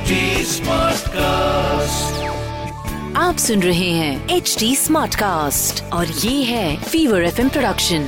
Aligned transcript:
HD 0.00 0.16
Smartcast. 0.44 2.04
आप 3.16 3.36
सुन 3.38 3.62
रहे 3.62 3.90
हैं 3.90 4.28
एच 4.28 4.56
डी 4.58 4.76
स्मार्ट 4.76 5.14
कास्ट 5.14 5.92
और 5.92 6.06
ये 6.06 6.42
है 6.42 6.82
फीवर 6.82 7.22
एफ़ 7.22 7.40
प्रोडक्शन 7.48 8.02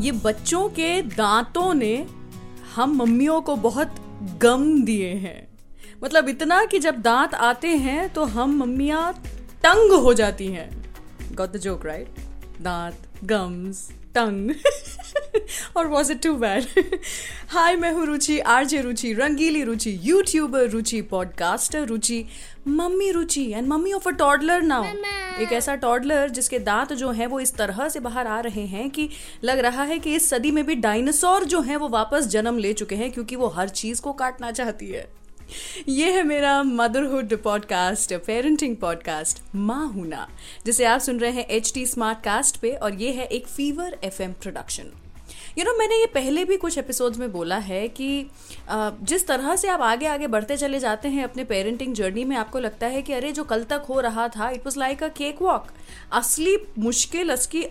ये 0.00 0.12
बच्चों 0.12 0.68
के 0.68 1.02
दांतों 1.02 1.74
ने 1.74 2.06
हम 2.74 2.96
मम्मियों 2.96 3.40
को 3.40 3.56
बहुत 3.56 3.94
गम 4.42 4.82
दिए 4.82 5.14
हैं। 5.14 5.48
मतलब 6.04 6.28
इतना 6.28 6.64
कि 6.64 6.78
जब 6.78 7.02
दांत 7.02 7.34
आते 7.34 7.68
हैं 7.68 8.08
तो 8.08 8.24
हम 8.24 8.56
मम्मियाँ 8.56 9.12
तंग 9.62 9.92
हो 9.92 10.14
जाती 10.14 10.46
हैं। 10.46 10.85
गॉट 11.36 11.52
द 11.52 11.56
जोक 11.56 11.86
राइट 11.86 12.20
दांत 12.62 13.24
गम्स 13.24 13.88
टंग 14.14 14.50
और 15.76 15.86
was 15.86 16.12
it 16.12 16.22
too 16.22 16.34
bad 16.34 16.66
hi 17.48 17.76
मैं 17.76 17.92
हूँ 17.92 18.06
Ruchi 18.06 18.38
RJ 18.38 18.80
Ruchi 18.80 19.12
Rangeli 19.12 19.62
Ruchi 19.64 19.98
YouTuber 20.02 20.68
Ruchi 20.68 21.00
podcaster 21.02 21.84
Ruchi 21.86 22.24
mummy 22.68 23.10
Ruchi 23.10 23.50
and 23.52 23.68
mummy 23.68 23.92
of 23.92 24.08
a 24.08 24.12
toddler 24.12 24.62
now 24.62 24.84
एक 25.40 25.52
ऐसा 25.52 25.74
टॉडलर 25.74 26.28
जिसके 26.28 26.58
दांत 26.58 26.92
जो 26.92 27.10
हैं 27.10 27.26
वो 27.26 27.40
इस 27.40 27.54
तरह 27.54 27.88
से 27.88 28.00
बाहर 28.00 28.26
आ 28.26 28.40
रहे 28.40 28.66
हैं 28.66 28.88
कि 28.90 29.08
लग 29.44 29.58
रहा 29.58 29.82
है 29.82 29.98
कि 29.98 30.14
इस 30.14 30.28
सदी 30.30 30.50
में 30.50 30.64
भी 30.66 30.74
डायनासोर 30.74 31.44
जो 31.44 31.60
हैं 31.60 31.76
वो 31.76 31.88
वापस 31.88 32.26
जन्म 32.26 32.58
ले 32.58 32.72
चुके 32.72 32.94
हैं 32.94 33.12
क्योंकि 33.12 33.36
वो 33.36 33.48
हर 33.48 33.68
चीज़ 33.68 34.02
को 34.02 34.12
काटना 34.12 34.50
चाहती 34.52 34.86
है। 34.90 35.06
ये 35.88 36.12
है 36.12 36.22
मेरा 36.22 36.62
मदरहुड 36.62 37.42
पॉडकास्ट 37.42 38.14
पेरेंटिंग 38.14 38.76
पॉडकास्ट 38.76 39.42
माँ 39.54 39.92
हुना 39.92 40.28
जिसे 40.66 40.84
आप 40.84 41.00
सुन 41.00 41.20
रहे 41.20 41.30
हैं 41.30 41.46
एच 41.48 41.72
टी 41.74 41.86
स्मार्ट 41.86 42.18
कास्ट 42.24 42.56
पे 42.56 42.70
और 42.70 42.94
ये 42.94 43.10
है 43.10 43.24
एक 43.24 43.46
Fever 43.46 43.98
F 44.04 44.22
M 44.22 44.32
production 44.32 44.90
you 45.58 45.64
know 45.64 45.78
मैंने 45.78 45.96
ये 45.96 46.06
पहले 46.06 46.44
भी 46.44 46.56
कुछ 46.56 46.78
एपिसोड्स 46.78 47.18
में 47.18 47.32
बोला 47.32 47.58
है 47.58 47.88
कि 47.88 48.26
जिस 49.02 49.26
तरह 49.26 49.56
से 49.56 49.68
आप 49.68 49.80
आगे 49.80 50.06
आगे 50.06 50.26
बढ़ते 50.26 50.56
चले 50.56 50.78
जाते 50.78 51.08
हैं 51.08 51.24
अपने 51.24 51.44
पेरेंटिंग 51.44 51.94
जर्नी 51.94 52.24
में, 52.24 52.36
आपको 52.36 52.58
लगता 52.58 52.86
है 52.86 53.02
कि 53.02 53.12
अरे, 53.12 53.32
जो 53.32 53.44
कल 53.44 53.64
तक 53.64 53.86
हो 53.88 54.00
रहा 54.00 54.28
था 54.28 54.50
it 54.50 54.60
was 54.60 54.78
like 54.78 55.02
a 55.02 55.08
cake 55.08 55.42
walk 55.42 55.66
असली 56.12 56.56
मुश्किल 56.78 57.30
असली 57.30 57.64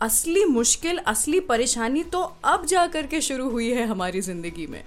असली 0.00 0.44
मुश्किल, 0.44 0.98
असली 0.98 1.40
परेशानी 1.40 2.02
तो 2.02 2.36
अब 2.44 2.66
जा 2.66 2.86
करके 2.86 3.20
शुरू 3.20 3.50
हुई 3.50 3.70
है 3.70 3.86
हमारी 3.86 4.20
ज़िंदगी 4.20 4.66
में. 4.66 4.84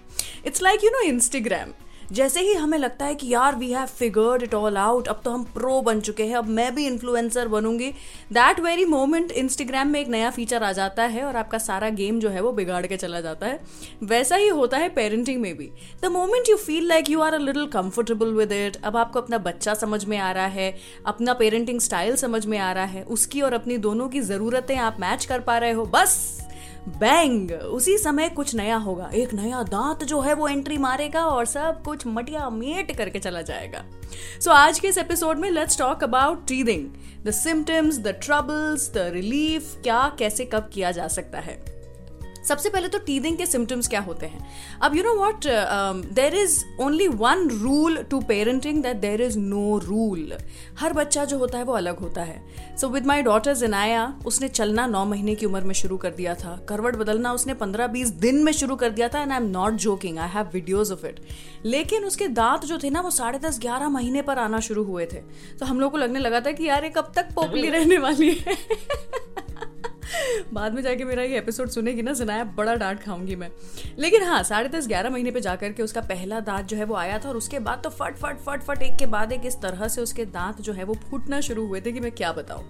It's 0.48 0.62
like 0.62 0.84
you 0.84 0.90
know 0.90 1.02
Instagram 1.02 1.85
जैसे 2.12 2.42
ही 2.42 2.54
हमें 2.54 2.78
लगता 2.78 3.06
है 3.06 3.16
कि 3.16 3.28
यार 3.28 3.56
we 3.56 3.72
have 3.72 3.86
figured 3.90 4.44
it 4.44 4.54
all 4.54 4.78
out 4.78 5.08
अब 5.08 5.22
तो 5.26 5.32
हम 5.32 5.44
प्रो 5.54 5.82
बन 5.82 6.00
चुके 6.02 6.24
हैं, 6.24 6.36
अब 6.36 6.48
मैं 6.50 6.74
भी 6.76 6.86
इन्फ्लुएंसर 6.88 7.48
बनूँगी। 7.48 7.90
दैट 8.34 8.60
वेरी 8.60 8.86
मोमेंट 8.86 9.32
इंस्टाग्राम 9.34 9.88
में 9.88 10.00
एक 10.00 10.08
नया 10.08 10.30
फीचर 10.30 10.64
आ 10.64 10.72
जाता 10.72 11.04
है 11.06 11.24
और 11.24 11.36
आपका 11.36 11.58
सारा 11.58 11.90
गेम 11.92 12.20
जो 12.20 12.30
है 12.30 12.42
वो 12.42 12.52
बिगाड़ 12.52 12.86
के 12.88 12.98
चला 12.98 13.22
जाता 13.22 13.48
है। 13.48 13.60
वैसा 14.04 14.36
ही 14.36 14.48
होता 14.50 14.78
है 14.78 14.90
पेरेंटिंग 14.92 15.42
में 15.42 15.54
भी। 15.58 15.70
The 16.02 16.12
moment 16.12 16.50
you 16.50 16.58
feel 16.58 16.88
like 16.88 17.10
you 17.10 17.22
are 17.22 17.34
a 17.34 17.38
little 17.38 17.66
comfortable 17.74 18.34
with 18.34 18.52
it 18.52 18.78
अब 18.84 18.98
आपको 18.98 19.22
अपना 19.22 19.38
बच्चा 19.40 19.74
समझ 19.76 20.04
में 20.06 20.18
आ 20.18 20.32
रहा 20.32 20.48
है, 20.48 20.74
अपना 21.06 21.34
पेरेंटिंग 21.34 21.80
स्टाइल 21.82 22.16
समझ 22.18 22.46
में 22.46 22.58
आ 22.58 22.72
रहा 22.72 22.86
है, 22.86 23.04
उसकी 23.06 23.42
और 23.42 23.54
अपनी 23.54 23.78
दोनों 23.80 24.08
की 24.10 24.22
ज़रूरतें 24.24 24.76
आप 24.78 24.98
मैच 25.00 25.26
कर 25.26 25.40
पा 25.42 25.58
रहे 25.58 25.72
हो, 25.72 25.86
बस। 25.86 26.42
बैंग 26.88 27.52
उसी 27.52 27.98
समय 27.98 28.30
कुछ 28.30 28.56
नया 28.56 28.76
होगा। 28.76 29.10
एक 29.14 29.34
नया 29.34 29.64
दांत 29.64 30.04
जो 30.04 30.22
है 30.22 30.34
वो 30.34 30.48
एंट्री 30.48 30.78
मारेगा 30.78 31.26
और 31.26 31.46
सब 31.46 31.84
कुछ 31.84 32.08
मटिया 32.08 32.50
मेट 32.50 32.98
करके 32.98 33.20
चला 33.20 33.42
जाएगा। 33.42 33.84
सो 34.40 34.50
so, 34.52 34.58
आज 34.58 34.80
के 34.80 34.88
इस 34.88 34.98
एपिसोड 34.98 35.38
में 35.38 35.52
let's 35.52 35.78
talk 35.78 36.04
about 36.04 36.48
teething 36.48 36.90
the 37.26 37.32
symptoms 37.32 37.98
the 37.98 38.08
troubles 38.08 38.94
the 38.94 38.98
relief 38.98 39.76
क्या 39.84 40.16
कैसे 40.20 40.46
कब 40.46 40.70
किया 40.74 40.92
जा 40.92 41.08
सकता 41.08 41.40
है। 41.40 41.75
सबसे 42.48 42.70
पहले 42.70 42.88
तो 42.88 43.00
टीदिंग 43.00 43.38
के 43.38 43.46
सिम्टम्स 43.46 43.88
क्या 43.88 44.00
होते 44.02 44.26
हैं? 44.26 44.46
अब 44.82 44.96
you 44.96 45.04
know 45.04 45.14
what 45.16 45.46
there 46.14 46.36
is 46.36 46.64
only 46.82 47.08
one 47.08 47.48
rule 47.62 47.98
to 48.12 48.20
parenting 48.24 48.82
that 48.84 48.98
there 48.98 49.22
is 49.22 49.38
no 49.40 49.78
rule 49.80 50.34
हर 50.80 50.94
बच्चा 50.94 51.26
जो 51.26 51.38
होता 51.38 51.58
है 51.58 51.64
वो 51.64 51.74
अलग 51.74 52.00
होता 52.00 52.22
है। 52.22 52.42
सो 52.82 52.90
विद 52.90 53.06
माई 53.06 53.22
डॉटर 53.22 53.54
जिनाया 53.56 54.04
उसने 54.26 54.48
चलना 54.50 54.86
नौ 54.88 55.06
महीने 55.06 55.36
की 55.36 55.46
उम्र 55.46 55.62
में 55.62 55.74
शुरू 55.76 55.98
कर 55.98 56.12
दिया 56.12 56.36
था। 56.36 56.56
करवट 56.70 56.96
बदलना 56.96 57.34
उसने 57.34 57.54
पंद्रह 57.54 57.88
बीस 57.88 58.10
दिन 58.26 58.44
में 58.44 58.52
शुरू 58.52 58.76
कर 58.76 58.90
दिया 58.90 59.08
था 59.08 59.22
and 59.22 59.32
I 59.32 59.38
am 59.38 59.50
not 59.52 59.74
joking 59.86 60.20
I 60.20 60.30
have 60.30 60.50
videos 60.54 60.94
of 60.94 61.06
it 61.06 61.20
लेकिन 61.66 62.06
उसके 62.06 62.28
दांत 62.30 62.66
जो 62.66 62.78
थे 62.78 62.90
ना 62.90 63.02
वो 63.02 63.12
साढ़े 63.12 63.40
दस 63.40 63.60
ग्यारह 63.60 63.90
महीने 63.90 64.22
पर 64.22 64.40
आना 64.40 64.60
शुरू 64.60 64.84
हुए 64.84 65.06
थे। 65.06 65.22
तो 65.60 65.66
हम 65.66 65.80
लोग 65.80 65.92
को 65.92 65.98
लगने 65.98 66.20
लगा 66.20 66.40
था 66.42 66.52
कि 66.52 66.64
यार 66.64 66.84
ये 66.84 66.90
कब 66.90 67.12
तक 67.16 67.34
पोपली 67.36 67.70
रहने 67.78 67.98
वाली 67.98 68.34
है? 68.36 68.58
बाद 70.54 70.74
में 70.74 70.82
जाके 70.82 71.04
मेरा 71.04 71.24
ये 71.24 71.38
एपिसोड 71.38 71.70
सुनेगी 71.70 72.02
ना 72.02 72.14
सुनाया 72.14 72.44
बड़ा 72.58 72.76
डांट 72.76 73.00
खाऊँगी 73.00 73.36
मैं। 73.36 73.50
लेकिन 74.00 74.24
हाँ 74.24 74.42
साढ़े 74.44 74.70
दस, 74.70 74.88
ग्यारह 74.88 75.10
महीने 75.10 75.32
पे 75.32 75.42
जाकर 75.42 75.72
के 75.72 75.84
उसका 75.84 76.02
पहला 76.02 76.40
दांत 76.40 76.66
जो 76.66 76.78
है 76.78 76.84
वो 76.84 76.96
आया 76.96 77.20
था 77.20 77.30
और 77.30 77.38
उसके 77.38 77.60
बाद 77.60 77.82
तो 77.84 77.90
फट 77.90 78.16
फट 78.16 78.40
फट 78.40 78.62
फट, 78.62 78.82
एक 78.82 78.96
के 78.96 79.06
बाद 79.06 79.32
एक 79.32 79.46
इस 79.46 79.56
तरह 79.62 79.88
से 79.88 80.02
उसके 80.02 80.26
दांत 80.28 80.62
जो 80.62 80.74
है 80.74 80.84
वो 80.84 80.94
फूटना 81.10 81.42
शुरू 81.42 81.66
हुए 81.68 81.82
थे 81.82 81.92
कि 81.92 82.00
मैं 82.00 82.12
क्या 82.12 82.32
बताऊँ। 82.32 82.66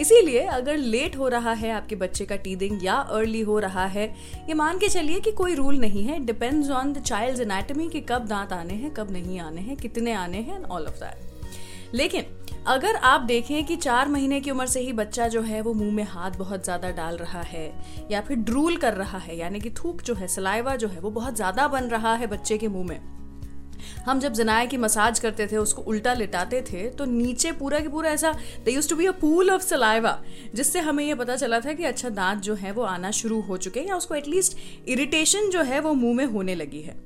इसीलिए 0.00 0.44
अगर 0.48 0.76
लेट 0.76 1.16
हो 1.16 1.28
रहा 1.28 1.52
है 1.52 1.70
आपके 1.70 1.96
बच्चे 1.96 2.24
का 2.24 2.36
टीदिंग 2.36 2.84
या 2.84 2.94
अर्ली 2.94 3.40
हो 3.40 3.58
रहा 3.58 3.86
है, 3.86 4.06
ये 4.48 4.54
मान 4.54 4.78
के 4.78 4.88
चलिए 4.88 5.20
कि 5.20 5.32
कोई 5.32 5.54
रूल 5.54 5.78
नहीं 5.78 6.04
है। 6.04 6.18
Depends 6.26 6.70
on 6.70 6.92
the 6.92 7.02
child 7.02 7.40
anatomy 7.40 7.88
कि 7.88 8.00
कब 8.00 8.26
दांत 8.26 8.52
आने 8.52 8.74
हैं, 8.74 8.94
कब 8.94 9.10
नहीं 9.10 9.40
आने 9.40 9.60
हैं, 9.60 9.76
कितने 9.76 10.12
आने 10.12 10.38
हैं 10.38 10.56
एंड 10.56 10.64
ऑल 10.64 10.86
ऑफ़ 10.86 10.96
दैट 10.96 11.29
लेकिन 11.94 12.24
अगर 12.66 12.96
आप 12.96 13.20
देखें 13.20 13.64
कि 13.66 13.76
चार 13.76 14.08
महीने 14.08 14.40
की 14.40 14.50
उम्र 14.50 14.66
से 14.66 14.80
ही 14.80 14.92
बच्चा 14.92 15.28
जो 15.28 15.40
है 15.42 15.60
वो 15.60 15.72
मुँह 15.74 15.92
में 15.94 16.04
हाथ 16.04 16.30
बहुत 16.30 16.64
ज़्यादा 16.64 16.90
डाल 16.90 17.16
रहा 17.16 17.40
है 17.42 17.72
या 18.10 18.20
फिर 18.20 18.36
ड्रूल 18.38 18.76
कर 18.76 18.94
रहा 18.94 19.18
है, 19.18 19.36
यानी 19.38 19.60
कि 19.60 19.70
थूक 19.74 20.02
जो 20.02 20.14
है, 20.14 20.28
सलाइवा 20.28 20.76
जो 20.76 20.88
है, 20.88 21.00
वो 21.00 21.10
बहुत 21.10 21.36
ज़्यादा 21.36 21.66
बन 21.68 21.84
रहा 21.86 22.14
है 22.14 22.26
बच्चे 22.26 22.58
के 22.58 22.68
मुँह 22.68 22.86
में। 22.88 23.00
हम 24.06 24.20
जब 24.20 24.32
जनाए 24.32 24.66
की 24.66 24.76
मसाज 24.76 25.18
करते 25.18 25.46
थे, 25.46 25.56
उसको 25.56 25.82
उल्टा 25.82 26.12
लिटाते 26.14 26.60
थे 26.62 26.88
तो 26.90 27.04
नीचे 27.04 27.52
पूरा 27.52 27.78
की 27.80 27.88
पूरा 27.88 28.10
ऐसा 28.10 28.32
they 28.64 28.70
used 28.70 28.88
to 28.88 28.96
be 28.96 29.06
a 29.06 29.12
pool 29.20 29.50
of 29.50 29.62
saliva 29.62 30.18
जिससे 30.54 30.80
हमें 30.80 31.04
ये 31.04 31.14
पता 31.14 31.36
चला 31.36 31.60
था 31.60 31.72
कि 31.72 31.84
अच्छा 31.84 32.08
दांत 32.10 32.42
जो 32.42 32.54
है 32.54 32.72
वो 32.72 32.82
आना 32.84 33.10
शुरू 33.10 33.40
हो 33.40 33.56
चुके 33.56 33.80
हैं 33.80 33.88
या 33.88 33.96
उसको 33.96 34.14
एटलीस्ट 34.14 34.56
इरिटेशन 34.88 35.50
जो 35.50 35.62
है 35.62 35.80
वो 35.80 35.92
मुँह 35.94 36.16
में 36.16 36.24
होने 36.26 36.54
लगी 36.54 36.80
है। 36.82 36.96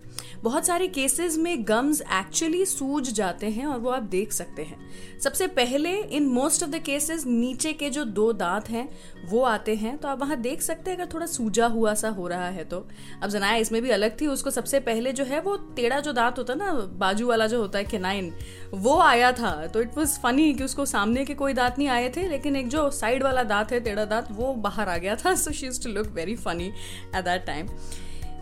बहुत 0.45 0.67
सारे 0.67 0.87
केसेस 0.87 1.37
में 1.39 1.65
गम्स 1.69 2.01
एक्चुअली 2.13 2.65
सूज 2.67 3.11
जाते 3.11 3.47
हैं 3.47 3.67
और 3.67 3.79
वो 3.79 3.91
आप 3.91 4.03
देख 4.03 4.33
सकते 4.33 4.63
हैं। 4.63 4.77
सबसे 5.21 5.47
पहले 5.47 5.93
in 5.97 6.27
most 6.27 6.63
of 6.63 6.71
the 6.71 6.79
cases 6.79 7.25
नीचे 7.27 7.73
के 7.73 7.91
जो 7.91 8.05
दो 8.05 8.33
दांत 8.33 8.69
हैं, 8.71 8.89
वो 9.25 9.43
आते 9.43 9.75
हैं। 9.75 9.97
तो 9.99 10.09
आप 10.09 10.21
वहाँ 10.21 10.37
देख 10.37 10.63
सकते 10.63 10.91
हैं, 10.91 10.99
अगर 10.99 11.11
थोड़ा 11.15 11.27
सूजा 11.27 11.67
हुआ 11.67 11.95
सा 11.95 12.09
हो 12.09 12.29
रहा 12.29 12.49
है 12.49 12.65
तो। 12.65 12.87
अब 13.23 13.31
जनाया 13.31 13.57
इसमें 13.57 13.81
भी 13.83 13.91
अलग 13.91 14.21
थी, 14.21 14.27
उसको 14.27 14.51
सबसे 14.51 14.81
पहले 14.81 15.13
जो 15.13 15.25
है 15.25 15.41
वो 15.41 15.57
टेढ़ा 15.77 16.01
जो 16.01 16.13
दांत 16.13 16.39
होता 16.39 16.53
है 16.53 16.59
ना, 16.59 16.73
बाजू 16.73 17.29
वाला 17.29 17.47
जो 17.47 17.61
होता 17.61 17.79
है 17.79 17.85
केनाइन 17.85 18.33
वो 18.75 19.01
आया 19.01 19.33
था। 19.33 19.67
तो 19.67 19.81
इट 19.81 19.99
वॉज़ 19.99 20.19
फनी 20.21 20.53
कि 20.55 20.65
उसको 20.65 20.87
सामने 20.87 21.25
के 21.25 21.35
कोई 21.35 21.53
दांत 21.53 21.79
नहीं 21.79 21.89
आए 21.89 22.13
थे, 22.17 22.29
लेकिन 22.29 22.57
एक 22.57 22.69
जो 22.69 22.91
साइड 22.91 23.23
वाला 23.23 23.43
दांत 23.43 23.73
है, 23.73 23.81
टेढ़ा 23.81 24.05
दांत, 24.05 24.29
वो 24.31 24.55
बाहर 24.55 24.89
आ 24.89 24.97
गया 24.97 25.17
था। 25.17 25.35
So 25.35 25.53
she 25.53 25.69
to 25.85 25.93
look 25.93 26.07
very 26.07 26.37
funny 26.37 26.67
at 26.67 27.25
that 27.25 27.47
time 27.47 27.69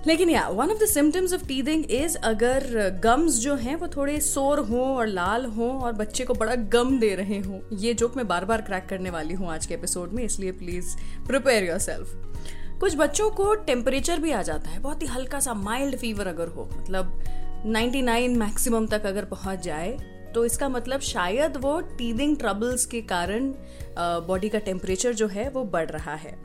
लेकिन 0.07 0.31
या 0.31 0.47
one 0.49 0.71
of 0.71 0.79
the 0.79 0.87
symptoms 0.87 1.33
of 1.35 1.47
teething 1.49 1.85
is 1.91 2.17
अगर 2.25 3.01
गम्स 3.05 3.39
जो 3.41 3.55
हैं, 3.55 3.75
वो 3.77 3.89
थोड़े 3.89 4.19
सोर 4.21 4.59
हों 4.61 4.87
और 4.97 5.07
लाल 5.07 5.45
हों 5.47 5.71
और 5.81 5.93
बच्चे 5.93 6.25
को 6.25 6.35
बड़ा 6.35 6.55
गम 6.73 6.99
दे 6.99 7.15
रहे 7.15 7.39
हों। 7.39 7.61
ये 7.79 7.95
जोक 7.95 8.17
मैं 8.17 8.27
बार 8.29 8.45
बार 8.45 8.63
क्रैक 8.63 8.87
करने 8.89 9.11
वाली 9.11 9.35
हूँ 9.35 9.51
आज 9.51 9.67
के 9.67 9.75
एपिसोड 9.75 10.13
में, 10.13 10.25
इसलिए 10.25 10.53
प्लीज़ 10.53 10.97
प्रिपेयर 11.27 11.65
योर 11.65 11.79
सेल्फ 11.79 12.79
कुछ 12.81 12.97
बच्चों 12.97 13.31
को 13.31 13.55
टेम्परेचर 13.57 14.21
भी 14.21 14.31
आ 14.31 14.43
जाता 14.43 14.71
है, 14.71 14.79
बहुत 14.81 15.03
ही 15.03 15.07
हल्का 15.07 15.41
सा 15.41 15.55
माइल्ड 15.55 15.97
फीवर 15.97 16.27
अगर 16.27 16.49
हो 16.49 16.69
मतलब 16.73 17.21
99 17.67 18.37
मैक्सिमम 18.39 18.87
तक 18.87 19.07
अगर 19.07 19.25
पहुँच 19.25 19.63
जाए 19.65 19.97
तो 20.35 20.45
इसका 20.45 20.69
मतलब 20.69 21.01
शायद 21.01 21.57
वो 21.57 21.81
टीदिंग 21.99 22.37
ट्रबल्स 22.37 22.85
के 22.87 23.01
कारण 23.01 23.53
बॉडी 23.99 24.49
का 24.49 24.59
टेम्परेचर 24.59 25.13
जो 25.13 25.27
है 25.29 25.49
वो 25.51 25.65
बढ़ 25.65 25.91
रहा 25.91 26.15
है। 26.15 26.37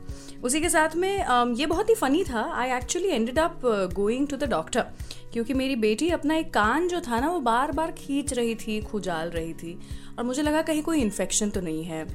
उसी 0.42 0.60
के 0.60 0.68
साथ 0.68 0.96
में 0.96 1.54
ये 1.56 1.66
बहुत 1.66 1.88
ही 1.90 1.94
फनी 1.94 2.22
था। 2.24 2.42
I 2.54 2.70
actually 2.70 3.08
ended 3.08 3.38
up 3.38 3.60
going 3.94 4.28
to 4.28 4.36
the 4.36 4.48
doctor 4.50 4.86
क्योंकि 5.32 5.54
मेरी 5.54 5.76
बेटी 5.76 6.08
अपना 6.10 6.34
एक 6.36 6.52
कान 6.54 6.88
जो 6.88 7.00
था 7.00 7.20
ना, 7.20 7.30
वो 7.30 7.40
बार 7.40 7.72
बार 7.72 7.92
खींच 7.92 8.32
रही 8.32 8.54
थी, 8.54 8.80
खुजाल 8.82 9.30
रही 9.30 9.52
थी 9.54 9.78
और 10.18 10.24
मुझे 10.24 10.42
लगा 10.42 10.62
कहीं 10.62 10.82
कोई 10.82 11.00
इन्फेक्शन 11.00 11.50
तो 11.50 11.60
नहीं 11.60 11.84
है। 11.84 12.06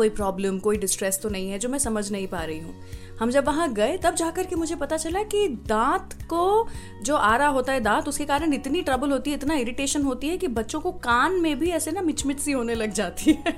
कोई 0.00 0.10
प्रॉब्लम 0.10 0.58
कोई 0.58 0.76
डिस्ट्रेस 0.78 1.20
तो 1.22 1.28
नहीं 1.28 1.50
है 1.50 1.58
जो 1.58 1.68
मैं 1.68 1.78
समझ 1.78 2.10
नहीं 2.12 2.26
पा 2.26 2.44
रही 2.44 2.58
हूँ। 2.58 2.74
हम 3.20 3.30
जब 3.30 3.44
वहाँ 3.44 3.72
गए, 3.74 3.96
तब 3.96 4.14
जाकर 4.14 4.46
के 4.46 4.56
मुझे 4.56 4.76
पता 4.76 4.96
चला 4.96 5.22
कि 5.22 5.46
दांत 5.68 6.12
को 6.22 6.68
जो 7.02 7.16
आ 7.16 7.34
रहा 7.36 7.48
होता 7.48 7.72
है 7.72 7.80
दांत, 7.80 8.08
उसके 8.08 8.24
कारण 8.24 8.52
इतनी 8.52 8.82
ट्रबल 8.82 9.10
होती 9.10 9.30
है, 9.30 9.36
इतना 9.36 9.54
इरिटेशन 9.54 10.02
होती 10.02 10.28
है 10.28 10.36
कि 10.38 10.48
बच्चों 10.48 10.80
को 10.80 10.92
कान 11.00 11.32
में 11.32 11.58
भी 11.58 11.70
ऐसे 11.70 11.90
ना 11.90 12.00
मिचमिच 12.00 12.38
सी 12.40 12.52
होने 12.52 12.74
लग 12.74 12.92
जाती 12.92 13.32
है। 13.32 13.54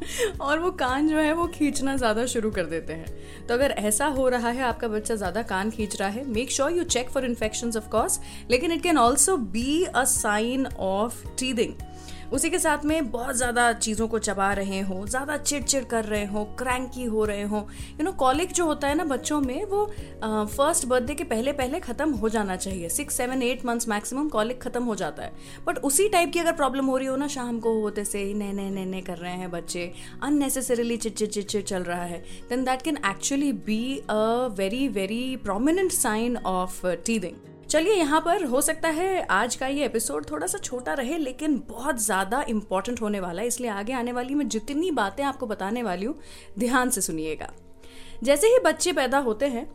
और 0.40 0.58
वो 0.58 0.70
कान 0.70 1.08
जो 1.08 1.16
है, 1.16 1.32
वो 1.32 1.46
खींचना 1.46 1.96
ज़्यादा 1.96 2.26
शुरू 2.26 2.50
कर 2.50 2.66
देते 2.66 2.92
हैं। 2.92 3.46
तो 3.46 3.54
अगर 3.54 3.70
ऐसा 3.70 4.06
हो 4.06 4.28
रहा 4.28 4.50
है, 4.50 4.62
आपका 4.62 4.88
बच्चा 4.88 5.14
ज़्यादा 5.14 5.42
कान 5.42 5.70
खींच 5.70 6.00
रहा 6.00 6.08
है 6.08 6.28
make 6.30 6.50
sure 6.50 6.72
you 6.72 6.84
check 6.90 7.10
for 7.10 7.24
infection 7.24 7.72
of 7.76 7.88
course 7.88 8.20
लेकिन 8.50 8.72
it 8.72 8.82
can 8.82 8.98
also 8.98 9.36
be 9.36 9.82
a 9.84 10.04
sign 10.04 10.66
of 10.66 11.24
teething 11.38 11.74
उसी 12.32 12.50
के 12.50 12.58
साथ 12.58 12.84
में 12.84 13.10
बहुत 13.10 13.36
ज़्यादा 13.36 13.72
चीज़ों 13.72 14.06
को 14.08 14.18
चबा 14.18 14.52
रहे 14.52 14.80
हो, 14.80 15.06
ज़्यादा 15.06 15.36
चिड़चिड़ 15.36 15.84
कर 15.84 16.04
रहे 16.04 16.24
हो, 16.24 16.44
क्रैंकी 16.58 17.04
हो 17.04 17.24
रहे 17.24 17.42
हो। 17.44 17.58
यू 17.90 18.04
नो 18.04 18.12
कॉलिक 18.14 18.52
जो 18.52 18.64
होता 18.66 18.88
है 18.88 18.94
ना 18.94 19.04
बच्चों 19.06 19.40
में, 19.40 19.64
वो 19.64 19.84
फ़र्स्ट 20.24 20.86
बर्थडे 20.86 21.14
के 21.14 21.24
पहले 21.24 21.52
पहले 21.54 21.80
ख़त्म 21.80 22.12
हो 22.12 22.28
जाना 22.28 22.56
चाहिए। 22.56 22.88
Six 22.88 23.16
seven 23.16 23.42
eight 23.42 23.64
months 23.66 23.88
maximum 23.88 24.28
colic 24.28 24.62
ख़त्म 24.62 24.84
हो 24.84 24.94
जाता 24.94 25.22
है। 25.22 25.32
बट 25.66 25.78
उसी 25.80 26.08
टाइप 26.08 26.32
की 26.32 26.40
अगर 26.40 26.52
प्रॉब्लम 26.54 26.86
हो 26.86 26.96
रही 26.96 27.06
हो 27.06 27.16
ना, 27.16 27.26
शाम 27.28 27.60
को 27.60 27.80
होते 27.80 28.04
से 28.04 28.18
ही 28.18 28.34
नए 28.34 28.52
नए 28.52 28.70
नए 28.70 28.84
नए 28.84 29.00
कर 29.00 29.18
रहे 29.18 29.34
हैं 29.34 29.50
बच्चे। 29.50 29.90
अननेसेसरीली 30.22 30.96
चिड़चिड़ 30.96 31.28
चिड़चिड़ 31.28 31.62
चल 31.62 31.82
रहा 31.82 32.04
है। 32.04 32.22
Then 32.48 32.64
that 32.64 32.82
can 32.82 32.98
actually 33.06 33.52
be 33.66 33.82
a 34.00 34.14
very 34.56 34.86
very 34.90 35.36
prominent 35.44 35.92
sign 35.92 36.36
of 36.36 36.86
teething 37.06 37.55
चलिए 37.70 37.94
यहाँ 37.94 38.20
पर 38.20 38.44
हो 38.44 38.60
सकता 38.60 38.88
है 38.88 39.22
आज 39.26 39.54
का 39.56 39.66
ये 39.66 39.84
एपिसोड 39.84 40.30
थोड़ा 40.30 40.46
सा 40.46 40.58
छोटा 40.58 40.92
रहे, 40.92 41.16
लेकिन 41.18 41.56
बहुत 41.68 41.98
ज़्यादा 41.98 42.44
इंपॉर्टेंट 42.48 43.00
होने 43.00 43.20
वाला 43.20 43.42
है। 43.42 43.48
इसलिए 43.48 43.70
आगे 43.70 43.92
आने 43.92 44.12
वाली 44.12 44.34
मैं 44.34 44.48
जितनी 44.48 44.90
बातें 44.90 45.22
आपको 45.24 45.46
बताने 45.46 45.82
वाली 45.82 46.06
हूँ, 46.06 46.14
ध्यान 46.58 46.90
से 46.90 47.00
सुनिएगा। 47.00 47.52
जैसे 48.22 48.46
ही 48.46 48.58
बच्चे 48.64 48.92
पैदा 48.92 49.18
होते 49.18 49.46
हैं, 49.46 49.66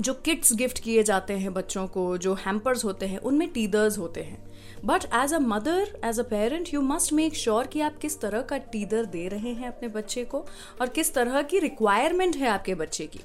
जो 0.00 0.14
किट्स 0.14 0.54
गिफ्ट 0.54 0.78
किए 0.78 1.02
जाते 1.02 1.32
हैं 1.32 1.52
बच्चों 1.54 1.86
को, 1.86 2.16
जो 2.18 2.34
हैम्पर्स 2.36 2.84
होते 2.84 3.06
हैं, 3.06 3.18
उनमें 3.18 3.48
टीदर्स 3.52 3.98
होते 3.98 4.22
हैं। 4.22 4.49
But 4.84 5.04
as 5.14 5.32
a 5.34 5.38
mother 5.38 5.98
as 6.04 6.20
a 6.20 6.22
parent 6.22 6.72
you 6.74 6.80
must 6.82 7.12
make 7.12 7.34
sure 7.36 7.66
कि 7.66 7.80
आप 7.80 7.96
किस 7.98 8.20
तरह 8.20 8.42
का 8.42 8.58
टीदर 8.72 9.04
दे 9.06 9.26
रहे 9.28 9.52
हैं 9.52 9.68
अपने 9.68 9.88
बच्चे 9.90 10.24
को 10.24 10.44
और 10.80 10.88
किस 10.88 11.14
तरह 11.14 11.42
की 11.42 11.58
रिक्वायरमेंट 11.58 12.36
है 12.36 12.48
आपके 12.48 12.74
बच्चे 12.74 13.06
की। 13.06 13.20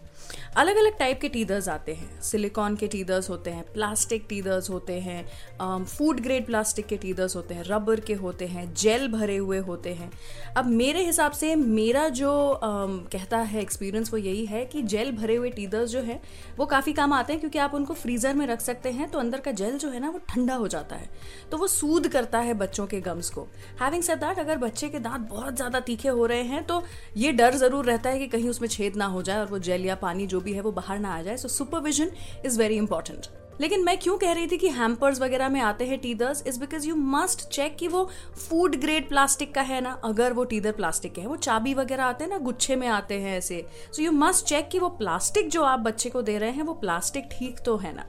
अलग 0.58 0.76
अलग 0.78 0.98
टाइप 1.00 1.20
के 1.22 1.30
टीदर्स 1.30 1.68
आते 1.70 1.94
हैं। 1.94 2.22
सिलिकॉन 2.22 2.76
के 2.76 2.88
टीदर्स 2.88 3.30
होते 3.30 3.50
हैं 3.50 3.64
प्लास्टिक 3.74 4.26
टीदर्स 4.30 4.70
होते 4.70 4.94
हैं 5.00 5.86
फ़ूड 5.86 6.20
ग्रेड 6.22 6.46
प्लास्टिक 6.46 6.86
के 6.86 6.98
टीदर्स 6.98 7.36
होते 7.36 7.54
हैं 7.54 7.64
रबर 7.64 8.00
के 8.00 8.14
होते 8.14 8.46
हैं 8.48 8.74
जेल 8.74 9.08
भरे 9.08 9.36
हुए 9.38 9.58
होते 9.60 9.94
हैं। 9.94 10.12
अब 10.58 10.66
मेरे 10.68 11.06
हिसाब 11.06 11.32
से 11.32 11.56
मेरा 11.56 12.08
जो 12.12 12.32
um, 12.56 13.12
कहता 13.12 13.38
है 13.38 13.62
एक्सपीरियंस 13.62 14.12
वो 14.12 14.18
यही 14.18 14.46
है 14.46 14.66
कि 14.66 14.82
जेल 14.84 15.12
भरे 15.12 15.36
हुए 15.36 15.50
टीदर्स 15.50 15.90
जो 15.90 16.02
है 16.02 16.20
वो 16.58 16.66
काफ़ी 16.66 16.94
काम 16.94 17.14
आते 17.14 17.34
हैं 17.34 17.40
क्योंकि 17.40 17.60
आप 17.60 17.74
उनको 17.74 17.94
फ्रीज़र 17.94 18.34
में 18.34 18.46
रख 18.48 18.62
सकते 18.62 18.92
हैं 18.92 19.10
तो 19.12 19.20
अंदर 19.20 19.40
का 19.40 19.52
जेल 19.54 19.78
जो 19.78 19.90
है 19.90 20.00
ना 20.00 20.10
वो 20.10 20.20
ठंडा 20.30 20.56
हो 20.56 20.68
जाता 20.68 20.96
है। 20.96 21.10
तो 21.52 21.58
वो 21.58 21.68
सूद 21.68 22.08
करता 22.08 22.40
है 22.40 22.54
बच्चों 22.54 22.86
के 22.88 23.00
गम्स 23.02 23.30
को। 23.30 23.48
हैविंग 23.82 24.04
सेड 24.04 24.20
दैट 24.20 24.40
अगर 24.40 24.58
बच्चे 24.58 24.90
के 24.90 25.00
दांत 25.00 25.30
बहुत 25.30 25.56
ज़्यादा 25.56 25.80
तीखे 25.82 26.10
हो 26.10 26.26
रहे 26.26 26.44
हैं 26.44 26.64
तो 26.66 26.84
ये 27.18 27.32
डर 27.34 27.56
ज़रूर 27.56 27.86
रहता 27.86 28.10
है 28.10 28.20
कि 28.20 28.28
कहीं 28.28 28.50
उसमें 28.50 28.68
छेद 28.70 28.96
ना 28.96 29.06
हो 29.06 29.22
जाए 29.22 29.40
और 29.40 29.48
वो 29.48 29.60
जेल 29.60 29.86
या 29.86 29.96
पानी 29.96 30.28
जो 30.28 30.42
भी 30.42 30.54
है 30.54 30.62
वो 30.62 30.72
बाहर 30.74 31.00
ना 31.00 31.16
आ 31.16 31.22
जाए। 31.22 31.38
So 31.38 31.48
supervision 31.48 32.12
is 32.46 32.60
very 32.60 32.78
important 32.78 33.28
लेकिन 33.62 33.84
मैं 33.86 33.98
क्यों 33.98 34.18
कह 34.18 34.32
रही 34.34 34.48
थी 34.48 34.58
कि 34.58 34.70
हैम्पर्स 34.70 35.20
वगैरह 35.22 35.50
में 35.50 35.60
आते 35.62 35.86
हैं 35.88 35.98
teethers 36.00 36.44
is 36.48 36.60
because 36.60 36.88
you 36.88 36.96
must 36.96 37.48
check 37.50 37.76
कि 37.76 37.88
वो 37.88 38.04
फ़ूड 38.38 38.76
ग्रेड 38.76 39.08
प्लास्टिक 39.10 39.54
का 39.56 39.62
है 39.62 39.80
ना? 39.82 39.92
अगर 40.06 40.34
वो 40.34 40.44
टीदर 40.44 40.72
प्लास्टिक 40.72 41.14
के 41.14 41.22
है, 41.22 41.28
वो 41.28 41.36
चाबी 41.38 41.74
वगैरह 41.74 42.04
आते 42.04 42.24
हैं 42.24 42.32
ना, 42.32 42.38
गुच्छे 42.40 42.76
में 42.76 42.88
आते 42.88 43.20
हैं 43.20 43.38
ऐसे। 43.38 43.66
सो 43.92 44.02
यू 44.04 44.12
मस्ट 44.14 44.46
चेक 44.46 44.68
कि 44.70 44.80
वो 44.80 44.90
प्लास्टिक 44.90 45.50
जो 45.50 45.62
आप 45.64 45.80
बच्चे 45.80 46.10
को 46.10 46.22
दे 46.22 46.38
रहे 46.38 46.52
हैं, 46.52 46.64
वो 46.64 46.74
प्लास्टिक 46.74 47.30
ठीक 47.32 47.60
तो 47.66 47.78
है 47.78 47.96
ना? 47.96 48.06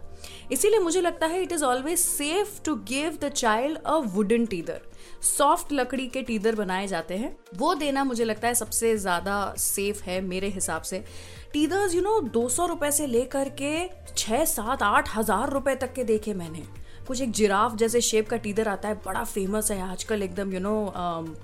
इसीलिए 0.52 0.78
मुझे 0.78 1.00
लगता 1.00 1.26
है 1.26 1.42
it 1.42 1.52
is 1.52 1.64
always 1.64 1.98
safe 1.98 2.60
to 2.64 2.74
give 2.88 3.18
the 3.22 3.28
child 3.28 3.78
a 3.78 3.96
wooden 4.14 4.46
teether 4.46 4.80
soft 5.22 5.72
लकड़ी 5.72 6.06
के 6.06 6.22
टीदर 6.22 6.54
बनाए 6.54 6.86
जाते 6.86 7.16
हैं। 7.16 7.36
वो 7.56 7.74
देना 7.74 8.04
मुझे 8.04 8.24
लगता 8.24 8.48
है 8.48 8.54
सबसे 8.54 8.96
ज़्यादा 8.96 9.54
सेफ़ 9.58 10.02
है 10.04 10.20
मेरे 10.22 10.48
हिसाब 10.48 10.82
से। 10.82 11.04
टीदर्स 11.52 11.94
यू 11.94 12.02
नो 12.02 12.20
दो 12.30 12.48
सौ 12.48 12.66
रुपए 12.66 12.90
से 12.90 13.06
लेकर 13.06 13.48
के 13.60 13.88
छह, 14.16 14.44
सात, 14.44 14.82
आठ 14.82 15.16
हज़ार 15.16 15.50
रुपए 15.50 15.74
तक 15.74 15.92
के 15.92 16.04
देखे 16.04 16.34
मैंने। 16.34 16.62
कुछ 17.06 17.20
एक 17.22 17.30
जिराफ 17.30 17.74
जैसे 17.78 18.00
शेप 18.00 18.28
का 18.28 18.36
टीदर 18.36 18.68
आता 18.68 18.88
है, 18.88 18.94
बड़ा 18.96 19.22
फ़ेमस 19.24 19.70
है 19.70 19.80
आजकल 19.82 20.22
एकदम 20.22 20.52
यू 20.52 20.60
नो 20.60 20.92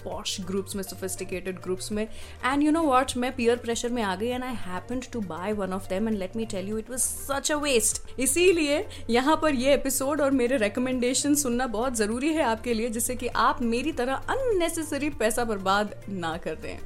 पॉश 0.04 0.40
ग्रुप्स 0.46 0.76
में 0.76 0.82
सोफिस्टिकेटेड 0.82 1.60
ग्रुप्स 1.62 1.90
में। 1.92 2.02
एंड 2.02 2.62
यू 2.62 2.70
नो 2.72 2.82
वॉट 2.82 3.16
मैं 3.16 3.34
पियर 3.36 3.56
प्रेशर 3.56 3.88
में 3.88 4.02
आ 4.02 4.14
गई 4.16 4.28
and 4.28 4.44
I 4.44 4.54
happen 4.60 5.00
to 5.12 5.20
buy 5.22 5.52
one 5.52 5.72
of 5.72 5.88
them 5.88 6.08
and 6.08 6.18
let 6.18 6.36
me 6.36 6.46
tell 6.46 6.68
you 6.68 6.78
it 6.78 6.90
was 6.90 6.98
such 7.00 7.52
a 7.52 7.56
waste 7.56 8.20
इसीलिए 8.20 8.84
यहाँ 9.10 9.36
पर 9.42 9.54
ये 9.54 9.74
एपिसोड 9.74 10.20
और 10.20 10.30
मेरे 10.32 10.56
रिकमेंडेशन 10.58 11.34
सुनना 11.34 11.66
बहुत 11.68 11.96
ज़रूरी 11.96 12.32
है 12.32 12.42
आपके 12.44 12.74
लिए, 12.74 12.88
जिससे 12.88 13.14
कि 13.14 13.26
आप 13.28 13.62
मेरी 13.62 13.92
तरह 13.92 14.14
अननेसेसरी 14.14 15.10
पैसा 15.12 15.44
बर्बाद 15.44 15.94
ना 16.08 16.36
कर 16.36 16.54
दें। 16.54 16.78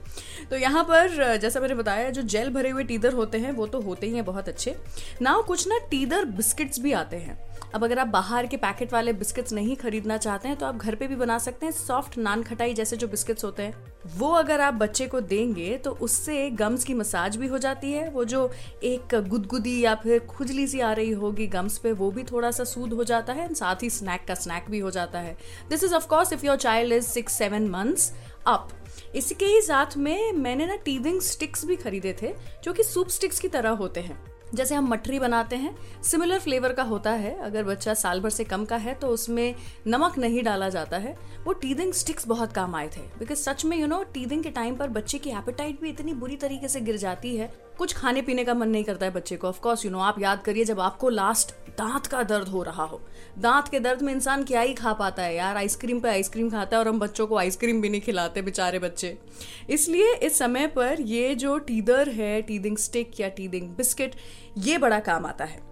तो 0.50 0.56
यहाँ 0.56 0.82
पर, 0.84 1.36
जैसा 1.38 1.60
मैंने 1.60 1.74
बताया, 1.74 2.10
जो 2.10 2.22
जेल 2.24 2.50
भरे 2.50 2.70
हुए 2.70 2.84
टीदर 2.84 3.12
होते 3.12 3.38
हैं, 3.38 3.52
वो 3.52 3.66
तो 3.66 3.80
होते 3.80 4.06
ही 4.06 4.14
हैं 4.14 4.24
बहुत 4.24 4.48
अच्छे। 4.48 4.76
ना 5.22 5.40
कुछ 5.46 5.66
ना 5.68 5.78
टीदर 5.90 6.24
बिस्किट्स 6.36 6.80
भी 6.80 6.92
आते 6.92 7.16
हैं। 7.16 7.38
अब 7.76 7.82
अगर 7.84 7.98
आप 7.98 8.06
बाहर 8.08 8.46
के 8.46 8.56
पैकेट 8.56 8.92
वाले 8.92 9.12
बिस्किट्स 9.12 9.52
नहीं 9.52 9.74
खरीदना 9.76 10.16
चाहते 10.16 10.48
हैं 10.48 10.56
तो 10.58 10.66
आप 10.66 10.76
घर 10.76 10.94
पे 10.94 11.06
भी 11.06 11.16
बना 11.16 11.36
सकते 11.38 11.66
हैं 11.66 11.72
सॉफ्ट 11.72 12.16
नान 12.18 12.42
खटाई 12.42 12.74
जैसे 12.74 12.96
जो 12.96 13.08
बिस्किट्स 13.08 13.44
होते 13.44 13.62
हैं। 13.62 13.74
वो 14.16 14.28
अगर 14.34 14.60
आप 14.60 14.74
बच्चे 14.74 15.06
को 15.06 15.20
देंगे 15.22 15.76
तो 15.78 15.90
उससे 16.02 16.38
गम्स 16.50 16.84
की 16.84 16.94
मसाज 16.94 17.36
भी 17.36 17.46
हो 17.46 17.58
जाती 17.58 17.90
है। 17.92 18.08
वो 18.10 18.24
जो 18.24 18.50
एक 18.84 19.14
गुदगुदी 19.28 19.78
या 19.80 19.94
फिर 19.94 20.18
खुजली 20.26 20.66
सी 20.66 20.80
आ 20.80 20.92
रही 20.92 21.10
होगी 21.12 21.46
गम्स 21.46 21.76
पे, 21.78 21.92
वो 21.92 22.10
भी 22.10 22.22
थोड़ा 22.22 22.50
सा 22.50 22.64
सूद 22.64 22.92
हो 22.92 23.04
जाता 23.04 23.32
है 23.32 23.52
साथ 23.54 23.82
ही 23.82 23.90
स्नैक 23.90 24.24
का 24.28 24.34
स्नैक 24.34 24.70
भी 24.70 24.78
हो 24.78 24.90
जाता 24.90 25.18
है। 25.18 25.36
This 25.70 25.84
is 25.84 25.94
of course 25.94 26.32
if 26.32 26.46
your 26.46 26.56
child 26.56 26.92
is 26.92 27.06
six 27.06 27.32
seven 27.32 27.68
months 27.68 28.12
up 28.46 28.68
इसके 29.14 29.46
ही 29.46 29.60
साथ 29.62 29.96
में 29.96 30.32
मैंने 30.34 30.66
ना 30.66 30.76
टीदिंग 30.76 31.20
स्टिक्स 31.22 31.64
भी 31.64 31.76
खरीदे 31.76 32.16
थे, 32.22 32.32
जो 32.64 32.72
कि 32.72 32.82
सूप 32.84 33.08
स्टिक्स 33.08 33.40
की 33.40 33.48
तरह 33.48 33.70
होते 33.74 34.00
हैं। 34.00 34.18
जैसे 34.54 34.74
हम 34.74 34.88
मठरी 34.88 35.18
बनाते 35.18 35.56
हैं 35.56 35.74
सिमिलर 36.02 36.38
फ्लेवर 36.38 36.72
का 36.72 36.82
होता 36.82 37.10
है। 37.12 37.34
अगर 37.40 37.64
बच्चा 37.64 37.94
साल 37.94 38.20
भर 38.20 38.30
से 38.30 38.44
कम 38.44 38.64
का 38.64 38.76
है 38.76 38.94
तो 38.94 39.08
उसमें 39.08 39.54
नमक 39.86 40.18
नहीं 40.18 40.42
डाला 40.42 40.68
जाता 40.68 40.98
है। 40.98 41.16
वो 41.44 41.52
टीदिंग 41.52 41.92
स्टिक्स 41.92 42.28
बहुत 42.28 42.52
काम 42.52 42.74
आए 42.74 42.88
थे। 42.88 43.00
बिकॉज़ 43.18 43.38
सच 43.38 43.64
में 43.64 43.76
यू 43.76 43.86
नो 43.86 44.02
टीदिंग 44.04 44.42
के 44.42 44.50
टाइम 44.50 44.76
पर 44.76 44.88
बच्चे 44.88 45.18
की 45.18 45.30
एपेटाइट 45.30 45.80
भी 45.80 45.88
इतनी 45.88 46.14
बुरी 46.14 46.36
तरीके 46.36 46.68
से 46.68 46.80
गिर 46.80 46.96
जाती 46.96 47.36
है। 47.36 47.52
कुछ 47.78 47.92
खाने 47.94 48.22
पीने 48.22 48.44
का 48.44 48.54
मन 48.54 48.68
नहीं 48.68 48.84
करता 48.84 49.06
है 49.06 49.12
बच्चे 49.12 49.36
को। 49.36 49.48
ऑफकोर्स 49.48 49.84
यू 49.84 49.90
नो 49.90 49.98
आप 49.98 50.20
याद 50.20 50.42
करिए 50.42 50.64
जब 50.64 50.80
आपको 50.80 51.08
लास्ट 51.08 51.54
दांत 51.78 52.06
का 52.06 52.22
दर्द 52.22 52.48
हो 52.48 52.62
रहा 52.62 52.84
हो। 52.84 53.00
दांत 53.38 53.68
के 53.68 53.80
दर्द 53.80 54.02
में 54.02 54.12
इंसान 54.12 54.44
क्या 54.44 54.60
ही 54.60 54.74
खा 54.74 54.92
पाता 54.92 55.22
है 55.22 55.34
यार? 55.34 55.56
आइसक्रीम 55.56 56.00
पे 56.00 56.08
आइसक्रीम 56.08 56.50
खाता 56.50 56.76
है 56.76 56.82
और 56.82 56.88
हम 56.88 56.98
बच्चों 56.98 57.26
को 57.26 57.36
आइसक्रीम 57.36 57.80
भी 57.80 57.88
नहीं 57.88 58.00
खिलाते 58.00 58.42
बेचारे 58.42 58.78
बच्चे। 58.78 59.16
इसलिए 59.70 60.14
इस 60.14 60.38
समय 60.38 60.66
पर 60.66 61.00
ये 61.00 61.34
जो 61.34 61.58
टीदर 61.58 62.08
है 62.08 62.42
टीदिंग 62.42 62.76
स्टिक 62.78 63.20
या 63.20 63.28
टीदिंग 63.28 63.68
बिस्किट 63.68 64.16
ये 64.58 64.78
बड़ा 64.78 65.00
काम 65.00 65.26
आता 65.26 65.44
है। 65.44 65.65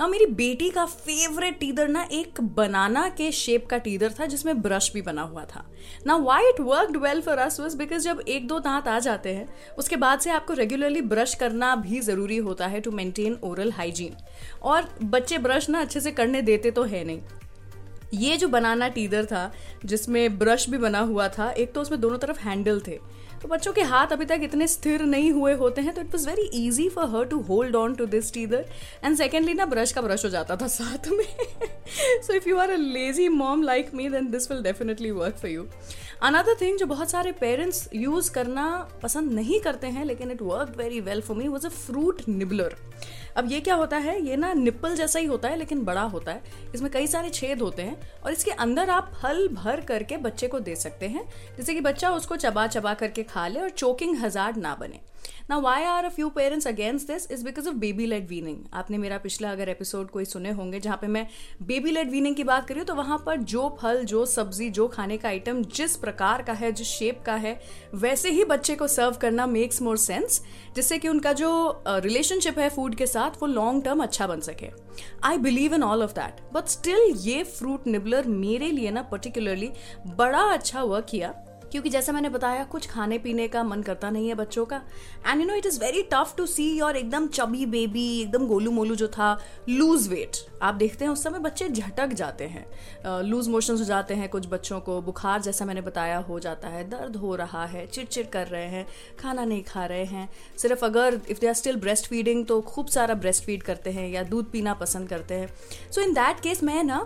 ना 0.00 0.06
मेरी 0.08 0.26
बेटी 0.26 0.68
का 0.70 0.84
फेवरेट 0.86 1.58
टीदर 1.60 1.88
ना 1.88 2.02
एक 2.12 2.40
बनाना 2.56 3.08
के 3.08 3.30
शेप 3.32 3.66
का 3.66 3.78
टीदर 3.78 4.12
था, 4.12 4.26
जिसमें 4.26 4.60
ब्रश 4.62 4.90
भी 4.94 5.02
बना 5.02 5.22
हुआ 5.22 5.44
था। 5.44 5.64
ना 6.06 6.16
why 6.18 6.48
it 6.48 6.60
worked 6.60 6.96
well 6.96 7.20
for 7.20 7.38
us 7.38 7.60
was 7.60 7.76
because 7.76 8.04
जब 8.04 8.20
एक 8.28 8.46
दो 8.48 8.58
दांत 8.58 8.88
आ 8.88 8.98
जाते 8.98 9.34
हैं, 9.34 9.46
उसके 9.78 9.96
बाद 9.96 10.20
से 10.20 10.30
आपको 10.30 10.52
रेगुलरली 10.52 11.00
ब्रश 11.02 11.34
करना 11.34 11.74
भी 11.76 12.00
ज़रूरी 12.00 12.36
होता 12.38 12.66
है 12.66 12.80
टू 12.80 12.90
मेंटेन 12.90 13.36
ओरल 13.44 13.72
हाइजीन 13.72 14.16
और 14.62 14.88
बच्चे 15.04 15.38
ब्रश 15.38 15.68
ना 15.70 15.80
अच्छे 15.80 16.00
से 16.00 16.12
करने 16.12 16.42
देते 16.42 16.70
तो 16.70 16.82
है 16.84 17.04
नहीं। 17.04 17.20
ये 18.14 18.36
जो 18.36 18.48
बनाना 18.48 18.88
टीदर 18.88 19.24
था, 19.24 19.50
जिसमें 19.84 20.38
ब्रश 20.38 20.68
भी 20.70 20.78
बना 20.78 21.00
हुआ 21.00 21.28
था, 21.28 21.50
एक 21.50 21.72
तो 21.72 21.80
उसमें 21.80 22.00
दोनों 22.00 22.18
तरफ़ 22.18 22.40
हैंडल 22.40 22.80
थे। 22.86 22.98
तो 23.42 23.48
बच्चों 23.48 23.72
के 23.72 23.82
हाथ 23.82 24.06
अभी 24.12 24.24
तक 24.24 24.40
इतने 24.42 24.66
स्थिर 24.66 25.02
नहीं 25.02 25.30
हुए 25.32 25.52
होते 25.54 25.80
हैं 25.80 25.94
तो 25.94 26.00
it 26.00 26.06
was 26.06 26.28
very 26.28 26.42
easy 26.56 26.88
for 26.88 27.08
her 27.10 27.24
to 27.26 27.38
hold 27.40 27.76
on 27.76 27.94
to 27.94 28.06
this 28.06 28.32
teether 28.34 28.64
and 29.04 29.16
secondly 29.16 29.54
ना 29.54 29.66
ब्रश 29.66 29.92
का 29.92 30.00
ब्रश 30.02 30.24
हो 30.24 30.30
जाता 30.30 30.56
था 30.56 30.66
साथ 30.68 31.08
में। 31.08 31.24
So 32.22 32.32
if 32.32 32.48
you 32.48 32.56
are 32.58 32.70
a 32.70 32.76
lazy 32.76 33.28
mom 33.28 33.62
like 33.62 33.90
me 33.94 34.08
then 34.08 34.30
this 34.30 34.50
will 34.50 34.62
definitely 34.62 35.10
work 35.10 35.36
for 35.36 35.50
you 35.50 35.66
another 36.22 36.56
thing 36.60 36.78
जो 36.78 36.86
बहुत 36.86 37.10
सारे 37.10 37.32
पेरेंट्स 37.32 37.88
यूज़ 37.94 38.30
करना 38.32 38.66
पसंद 39.02 39.32
नहीं 39.32 39.60
करते 39.60 39.86
हैं, 39.86 40.04
लेकिन 40.04 40.30
it 40.30 40.42
work 40.42 40.74
very 40.78 41.00
well 41.00 41.20
for 41.20 41.36
me 41.36 41.48
was 41.48 41.66
a 41.66 41.70
fruit 41.70 42.22
nibbler 42.28 42.76
अब 43.36 43.50
ये 43.52 43.60
क्या 43.60 43.74
होता 43.74 43.96
है? 43.96 44.20
ये 44.22 44.36
ना 44.36 44.52
निप्पल 44.52 44.94
जैसा 44.94 45.18
ही 45.18 45.26
होता 45.26 45.48
है, 45.48 45.56
लेकिन 45.56 45.84
बड़ा 45.84 46.02
होता 46.04 46.32
है। 46.32 46.42
इसमें 46.74 46.90
कई 46.92 47.06
सारे 47.06 47.30
छेद 47.30 47.62
होते 47.62 47.82
हैं 47.82 47.96
और 48.24 48.32
इसके 48.32 48.50
अंदर 48.50 48.90
आप 48.90 49.12
फल 49.22 49.46
भर 49.52 49.80
करके 49.80 50.16
बच्चे 50.18 50.48
को 50.48 50.60
दे 50.60 50.74
सकते 50.76 51.08
हैं। 51.08 51.28
जैसे 51.56 51.74
कि 51.74 51.80
बच्चा 51.80 52.10
उसको 52.10 52.36
चबा 52.36 52.66
चबा 52.66 52.94
करके 52.94 53.22
खा 53.22 53.46
ले 53.48 53.60
और 53.60 53.70
चोकिंग 53.70 54.16
हज़ार 54.16 54.56
ना 54.56 54.74
बने। 54.74 55.00
ना 55.50 55.56
why 55.58 55.84
are 55.84 56.04
a 56.04 56.08
few 56.08 56.28
parents 56.30 56.66
against 56.66 57.06
this 57.06 57.30
is 57.30 57.44
because 57.44 57.68
of 57.68 57.76
baby 57.76 58.06
led 58.06 58.28
weaning 58.28 58.58
आपने 58.74 58.98
मेरा 58.98 59.18
पिछला 59.18 59.50
अगर 59.52 59.68
एपिसोड 59.68 60.10
कोई 60.10 60.24
सुने 60.24 60.50
होंगे 60.50 60.80
जहाँ 60.80 60.96
पे 60.96 61.06
मैं 61.06 61.26
बेबी 61.62 61.90
लेड 61.90 62.10
वीनिंग 62.10 62.36
की 62.36 62.44
बात 62.44 62.66
करी 62.68 62.84
तो 62.84 62.94
वहाँ 62.94 63.22
पर 63.26 63.36
जो 63.36 63.68
फल, 63.80 64.04
जो 64.04 64.24
सब्ज़ी, 64.26 64.70
जो 64.70 64.88
खाने 64.88 65.16
का 65.16 65.28
आइटम 65.28 65.62
जिस 65.74 65.96
प्रकार 65.96 66.42
का 66.42 66.52
है, 66.52 66.72
जिस 66.72 66.88
शेप 66.88 67.22
का 67.26 67.34
है, 67.34 67.58
वैसे 67.94 68.30
ही 68.30 68.44
बच्चे 68.44 68.74
को 68.74 68.86
सर्व 68.88 69.16
करना 69.20 69.46
मेक्स 69.46 69.82
मोर 69.82 69.96
सेंस 69.98 70.42
जिससे 70.76 70.98
कि 70.98 71.08
उनका 71.08 71.32
जो 71.32 71.50
रिलेशनशिप 71.88 72.58
है 72.58 72.68
फ़ूड 72.70 72.94
के 72.94 73.06
साथ, 73.06 73.30
वो 73.42 73.46
लॉन्ग 73.46 73.84
टर्म 73.84 74.02
अच्छा 74.02 74.26
बन 74.26 74.40
सके। 74.40 74.70
I 75.24 75.38
believe 75.38 75.74
in 75.74 75.82
all 75.82 76.02
of 76.02 76.12
that 76.12 76.40
but 76.52 76.66
still 76.68 77.12
ये 77.18 77.42
फ्रूट 77.44 77.86
निबलर 77.86 78.26
मेरे 78.28 78.70
लिए 78.70 78.90
ना 78.90 79.02
पर्टिकुलरली 79.02 79.70
बड़ा 80.16 80.42
अच्छा 80.52 80.82
वर्क 80.84 81.06
किया। 81.10 81.34
क्योंकि 81.72 81.90
जैसा 81.90 82.12
मैंने 82.12 82.28
बताया, 82.28 82.64
कुछ 82.64 82.86
खाने 82.88 83.18
पीने 83.18 83.46
का 83.48 83.62
मन 83.64 83.82
करता 83.82 84.10
नहीं 84.10 84.28
है 84.28 84.34
बच्चों 84.34 84.64
का। 84.66 84.80
And 85.26 85.40
you 85.40 85.46
know 85.46 85.54
it 85.54 85.66
is 85.66 85.78
very 85.80 86.02
tough 86.12 86.34
to 86.36 86.46
see 86.46 86.68
your 86.78 86.96
एकदम 86.96 87.26
चबी 87.28 87.66
बेबी 87.68 88.06
एकदम 88.20 88.46
गोलू 88.46 88.70
मोलू 88.70 88.94
जो 88.94 89.08
था 89.08 89.38
लूज 89.68 90.08
वेट 90.08 90.36
आप 90.62 90.74
देखते 90.74 91.04
हैं, 91.04 91.12
उस 91.12 91.22
समय 91.24 91.38
बच्चे 91.38 91.68
झटक 91.68 92.12
जाते 92.12 92.44
हैं। 92.46 93.22
लूज 93.22 93.48
मोशन 93.48 93.76
हो 93.76 93.84
जाते 93.84 94.14
हैं 94.14 94.28
कुछ 94.28 94.46
बच्चों 94.48 94.80
को, 94.80 95.00
बुखार 95.02 95.40
जैसा 95.42 95.64
मैंने 95.64 95.80
बताया 95.80 96.18
हो 96.20 96.38
जाता 96.40 96.68
है, 96.68 96.88
दर्द 96.90 97.16
हो 97.16 97.34
रहा 97.36 97.64
है, 97.66 97.86
चिड़चिड़ 97.86 98.26
कर 98.28 98.46
रहे 98.46 98.66
हैं, 98.66 98.86
खाना 99.20 99.44
नहीं 99.44 99.62
खा 99.64 99.84
रहे 99.86 100.04
हैं। 100.04 100.28
सिर्फ़ 100.58 100.84
अगर 100.84 101.20
if 101.28 101.40
they 101.40 101.46
are 101.46 101.54
still 101.54 101.76
breast 101.78 102.06
feeding 102.06 102.44
तो 102.46 102.60
खूब 102.62 102.86
सारा 102.88 103.14
ब्रेस्ट 103.16 103.44
फ़ीड 103.44 103.62
करते 103.62 103.90
हैं 103.90 104.08
या 104.08 104.22
दूध 104.24 104.50
पीना 104.50 104.74
पसंद 104.76 105.08
करते 105.08 105.34
हैं। 105.34 105.48
सो 105.90 106.00
इन 106.00 106.12
दैट 106.14 106.40
केस 106.40 106.62
मैं 106.62 106.82
ना 106.84 107.00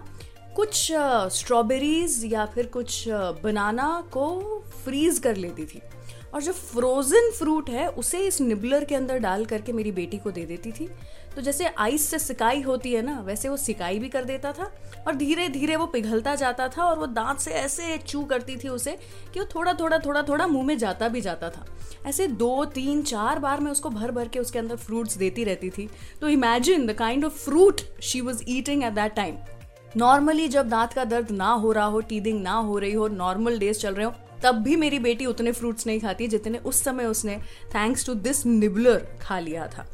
कुछ 0.57 0.87
स्ट्रॉबेरीज 1.33 2.23
या 2.25 2.45
फिर 2.47 2.67
कुछ 2.67 3.05
बनाना 3.43 3.89
को 4.13 4.65
फ्रीज 4.85 5.19
कर 5.19 5.37
लेती 5.37 5.65
थी। 5.65 5.81
और 6.35 6.43
जो 6.43 6.53
फ्रोज़न 6.53 7.31
फ्रूट 7.31 7.69
है, 7.71 7.87
उसे 7.89 8.19
इस 8.19 8.41
निबलर 8.41 8.85
के 8.85 8.95
अंदर 8.95 9.19
डाल 9.19 9.45
करके 9.45 9.73
मेरी 9.73 9.93
बेटी 9.93 10.19
को 10.19 10.31
दे 10.31 10.45
देती 10.47 10.73
थी। 10.73 10.89
तो 11.37 11.43
जैसे 11.43 11.67
आइस 11.69 12.09
से 12.09 12.19
सिकाई 12.19 12.61
होती 12.63 12.93
है 12.93 13.03
ना, 13.03 13.21
वैसे 13.21 13.49
वो 13.49 13.57
सिकाई 13.57 13.99
भी 13.99 14.09
कर 14.09 14.25
देता 14.25 14.53
था 14.53 14.71
और 15.07 15.15
धीरे 15.15 15.49
धीरे 15.49 15.77
वो 15.77 15.87
पिघलता 15.87 16.35
जाता 16.35 16.69
था 16.69 16.85
और 16.85 16.99
वो 16.99 17.07
दांत 17.07 17.39
से 17.39 17.51
ऐसे 17.53 17.97
चू 17.99 18.23
करती 18.25 18.57
थी 18.57 18.69
उसे 18.69 18.97
कि 19.35 19.41
वो 19.41 19.47
थोड़ा 19.55 19.73
थोड़ा 19.73 19.99
थोड़ा 19.99 20.23
थोड़ा 20.23 20.47
मुँह 20.47 20.67
में 20.67 20.77
जाता 20.79 21.09
भी 21.09 21.21
जाता 21.21 21.51
था। 21.51 21.67
ऐसे 22.07 22.27
दो, 22.29 22.65
तीन, 22.65 23.03
चार 23.03 23.39
बार 23.39 23.61
मैं 23.61 23.73
उसको 23.73 23.91
भर 23.91 24.11
भर 24.11 24.29
के 24.29 24.39
उसके 24.39 24.59
अंदर 24.59 24.77
फ्रूट्स 24.77 25.17
देती 25.17 25.45
रहती 25.45 25.71
थी। 25.71 25.89
तो 26.21 26.29
imagine 26.29 26.87
the 26.87 26.93
kind 26.93 27.25
of 27.25 27.45
fruit 27.45 27.81
she 28.03 28.21
was 28.21 28.43
eating 28.49 28.85
at 28.85 28.93
that 28.93 29.15
time 29.15 29.37
normally 29.97 30.47
जब 30.49 30.69
दांत 30.69 30.93
का 30.93 31.05
दर्द 31.05 31.31
ना 31.31 31.51
हो 31.53 31.73
रहा 31.73 31.85
हो 31.85 32.01
टीदिंग 32.01 32.43
ना 32.43 32.53
हो 32.53 32.79
रही 32.79 32.93
हो 32.93 33.07
नॉर्मल 33.09 33.59
डेज़ 33.59 33.79
चल 33.79 33.95
रहे 33.95 34.07
हो, 34.07 34.13
तब 34.43 34.55
भी 34.55 34.77
मेरी 34.77 34.99
बेटी 34.99 35.27
उतने 35.27 35.53
फ्रूट्स 35.53 35.87
नहीं 35.87 36.01
खाती 36.01 36.27
जितने 36.29 36.59
उस 36.59 36.83
समय 36.85 37.05
उसने 37.05 37.37
थैंक्स 37.75 38.07
टू 38.07 38.15
दिस 38.15 38.45
निबलर 38.47 39.07
खा 39.23 39.39
लिया 39.39 39.67
था। 39.67 39.87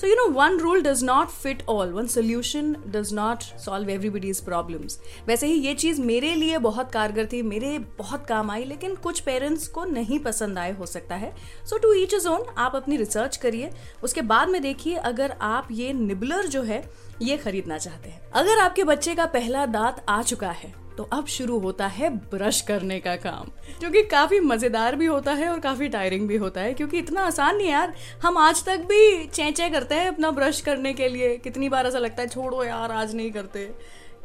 So 0.00 0.06
you 0.06 0.14
know 0.14 0.28
one 0.30 0.58
rule 0.58 0.82
does 0.82 1.02
not 1.04 1.28
fit 1.28 1.62
all 1.68 1.92
one 1.92 2.06
solution 2.06 2.72
does 2.86 3.12
not 3.14 3.42
solve 3.60 3.90
everybody's 3.90 4.40
problems 4.40 4.98
वैसे 5.26 5.46
ही 5.46 5.54
ये 5.60 5.74
चीज़ 5.74 6.00
मेरे 6.02 6.34
लिए 6.34 6.58
बहुत 6.58 6.90
कारगर 6.92 7.26
थी, 7.26 7.42
मेरे 7.42 7.78
बहुत 7.98 8.26
काम 8.26 8.50
आई, 8.50 8.64
लेकिन 8.64 8.94
कुछ 8.94 9.20
पेरेंट्स 9.20 9.66
को 9.68 9.84
नहीं 9.84 10.18
पसंद 10.18 10.58
आए, 10.58 10.72
हो 10.72 10.86
सकता 10.86 11.14
है। 11.14 11.32
So 11.66 11.78
to 11.78 11.92
each 11.92 12.14
his 12.14 12.28
own 12.28 12.44
आप 12.58 12.76
अपनी 12.76 12.96
रिसर्च 12.96 13.36
करिए। 13.36 13.70
उसके 14.04 14.22
बाद 14.22 14.48
में 14.48 14.60
देखिए, 14.62 14.94
अगर 14.94 15.34
आप 15.40 15.68
ये 15.72 15.92
निबलर 15.92 16.46
जो 16.46 16.62
है, 16.62 16.82
ये 17.22 17.36
खरीदना 17.36 17.78
चाहते 17.78 18.08
हैं। 18.08 18.30
अगर 18.32 18.58
आपके 18.58 18.84
बच्चे 18.84 19.14
का 19.14 19.26
पहला 19.26 19.66
दांत 19.66 20.04
आ 20.08 20.22
चुका 20.22 20.50
है 20.50 20.72
तो 20.96 21.02
अब 21.12 21.26
शुरू 21.26 21.58
होता 21.58 21.86
है 21.86 22.08
ब्रश 22.10 22.60
करने 22.60 22.98
का 23.00 23.14
काम। 23.16 23.50
जो 23.80 23.90
कि 23.90 24.02
काफ़ी 24.02 24.40
मज़ेदार 24.40 24.96
भी 24.96 25.06
होता 25.06 25.32
है 25.32 25.48
और 25.48 25.60
काफ़ी 25.60 25.88
टायरिंग 25.88 26.26
भी 26.28 26.36
होता 26.36 26.60
है, 26.60 26.74
क्योंकि 26.74 26.98
इतना 26.98 27.20
आसान 27.20 27.56
नहीं 27.56 27.68
यार। 27.68 27.94
हम 28.22 28.38
आज 28.38 28.64
तक 28.64 28.86
भी 28.88 29.24
चेंचे 29.26 29.68
करते 29.70 29.94
हैं 29.94 30.08
अपना 30.08 30.30
ब्रश 30.30 30.60
करने 30.60 30.92
के 30.92 31.08
लिए। 31.08 31.36
कितनी 31.36 31.68
बार 31.68 31.86
ऐसा 31.86 31.98
लगता 31.98 32.22
है, 32.22 32.28
छोड़ो 32.28 32.64
यार, 32.64 32.92
आज 32.92 33.14
नहीं 33.14 33.30
करते। 33.30 33.70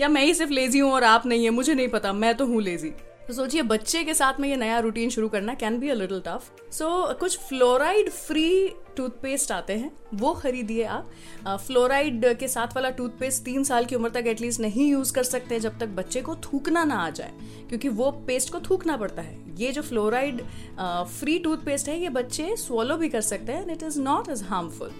या 0.01 0.07
मैं 0.07 0.23
ही 0.25 0.33
सिर्फ़ 0.33 0.51
लेजी 0.51 0.79
हूँ 0.79 0.91
और 0.91 1.03
आप 1.03 1.25
नहीं 1.25 1.43
है, 1.43 1.49
मुझे 1.49 1.73
नहीं 1.73 1.87
पता, 1.87 2.13
मैं 2.13 2.35
तो 2.35 2.45
हूँ 2.45 2.61
लेजी 2.61 2.93
तो 3.27 3.33
सोचिए, 3.33 3.61
बच्चे 3.61 4.03
के 4.03 4.13
साथ 4.13 4.39
में 4.39 4.47
ये 4.49 4.55
नया 4.55 4.79
रूटीन 4.79 5.09
शुरू 5.09 5.27
करना 5.29 5.53
can 5.55 5.79
be 5.79 5.89
a 5.89 5.93
little 5.93 6.21
tough 6.25 6.51
so 6.71 7.13
कुछ 7.19 7.37
फ्लोराइड 7.39 8.09
फ्री 8.09 8.67
टूथपेस्ट 8.97 9.51
आते 9.51 9.73
हैं, 9.73 9.91
वो 10.13 10.33
खरीदिए 10.33 10.83
आप। 10.85 11.11
फ्लोराइड 11.59 12.25
के 12.39 12.47
साथ 12.47 12.75
वाला 12.75 12.89
टूथपेस्ट 12.91 13.43
तीन 13.43 13.63
साल 13.63 13.85
की 13.85 13.95
उम्र 13.95 14.09
तक 14.09 14.27
एटलीस्ट 14.27 14.59
नहीं 14.61 14.89
यूज़ 14.89 15.13
कर 15.13 15.23
सकते 15.23 15.59
जब 15.59 15.77
तक 15.79 15.87
बच्चे 15.95 16.21
को 16.21 16.35
थूकना 16.43 16.83
ना 16.83 16.95
आ 16.95 17.09
जाए, 17.11 17.31
क्योंकि 17.69 17.89
वो 17.89 18.11
पेस्ट 18.27 18.51
को 18.51 18.59
थूकना 18.61 18.97
पड़ता 18.97 19.21
है। 19.21 19.39
ये 19.59 19.71
जो 19.71 19.81
फ्लोराइड 19.81 20.41
फ्री 20.79 21.37
टूथपेस्ट 21.39 21.89
है, 21.89 22.01
ये 22.01 22.09
बच्चे 22.11 22.55
स्वॉलो 22.57 22.97
भी 22.97 23.09
कर 23.09 23.21
सकते 23.23 23.51
हैं 23.51 23.61
and 23.61 23.71
it 23.71 23.83
is 23.83 23.99
not 24.01 24.29
as 24.29 24.43
harmful 24.43 24.91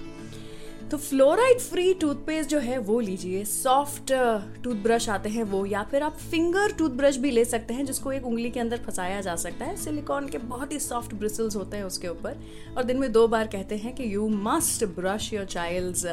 तो 0.92 0.98
फ्लोराइड 0.98 1.60
फ्री 1.60 1.94
टूथपेस्ट 1.94 2.50
जो 2.50 2.60
है 2.60 2.78
वो 2.78 3.00
लीजिए। 3.00 3.44
सॉफ्ट 3.46 4.12
टूथब्रश 4.64 5.08
आते 5.10 5.30
हैं 5.30 5.44
वो, 5.44 5.66
या 5.66 5.84
फिर 5.84 6.04
आप 6.04 6.18
फिंगर 6.32 6.72
टूथब्रश 6.72 7.18
भी 7.18 7.32
ले 7.32 7.46
सकते 7.46 7.74
हैं, 7.74 7.86
जिसको 7.86 8.12
एक 8.12 8.26
उंगली 8.26 8.50
के 8.52 8.60
अंदर 8.60 8.78
फंसाया 8.78 9.22
जा 9.22 9.36
सकता 9.36 9.66
है। 9.66 9.76
सिलिकॉन 9.76 10.28
के 10.28 10.38
बहुत 10.38 10.72
ही 10.72 10.80
सॉफ्ट 10.80 11.14
ब्रिसल्स 11.14 11.56
होते 11.56 11.78
हैं 11.78 11.84
उसके 11.84 12.08
ऊपर। 12.08 12.44
और 12.78 12.84
दिन 12.84 12.98
में 12.98 13.12
दो 13.12 13.28
बार 13.28 13.48
कहते 13.48 13.78
हैं 13.78 13.94
कि 13.96 14.14
you 14.16 14.28
must 14.30 14.86
brush 14.96 15.32
your 15.34 15.46
child 15.46 16.06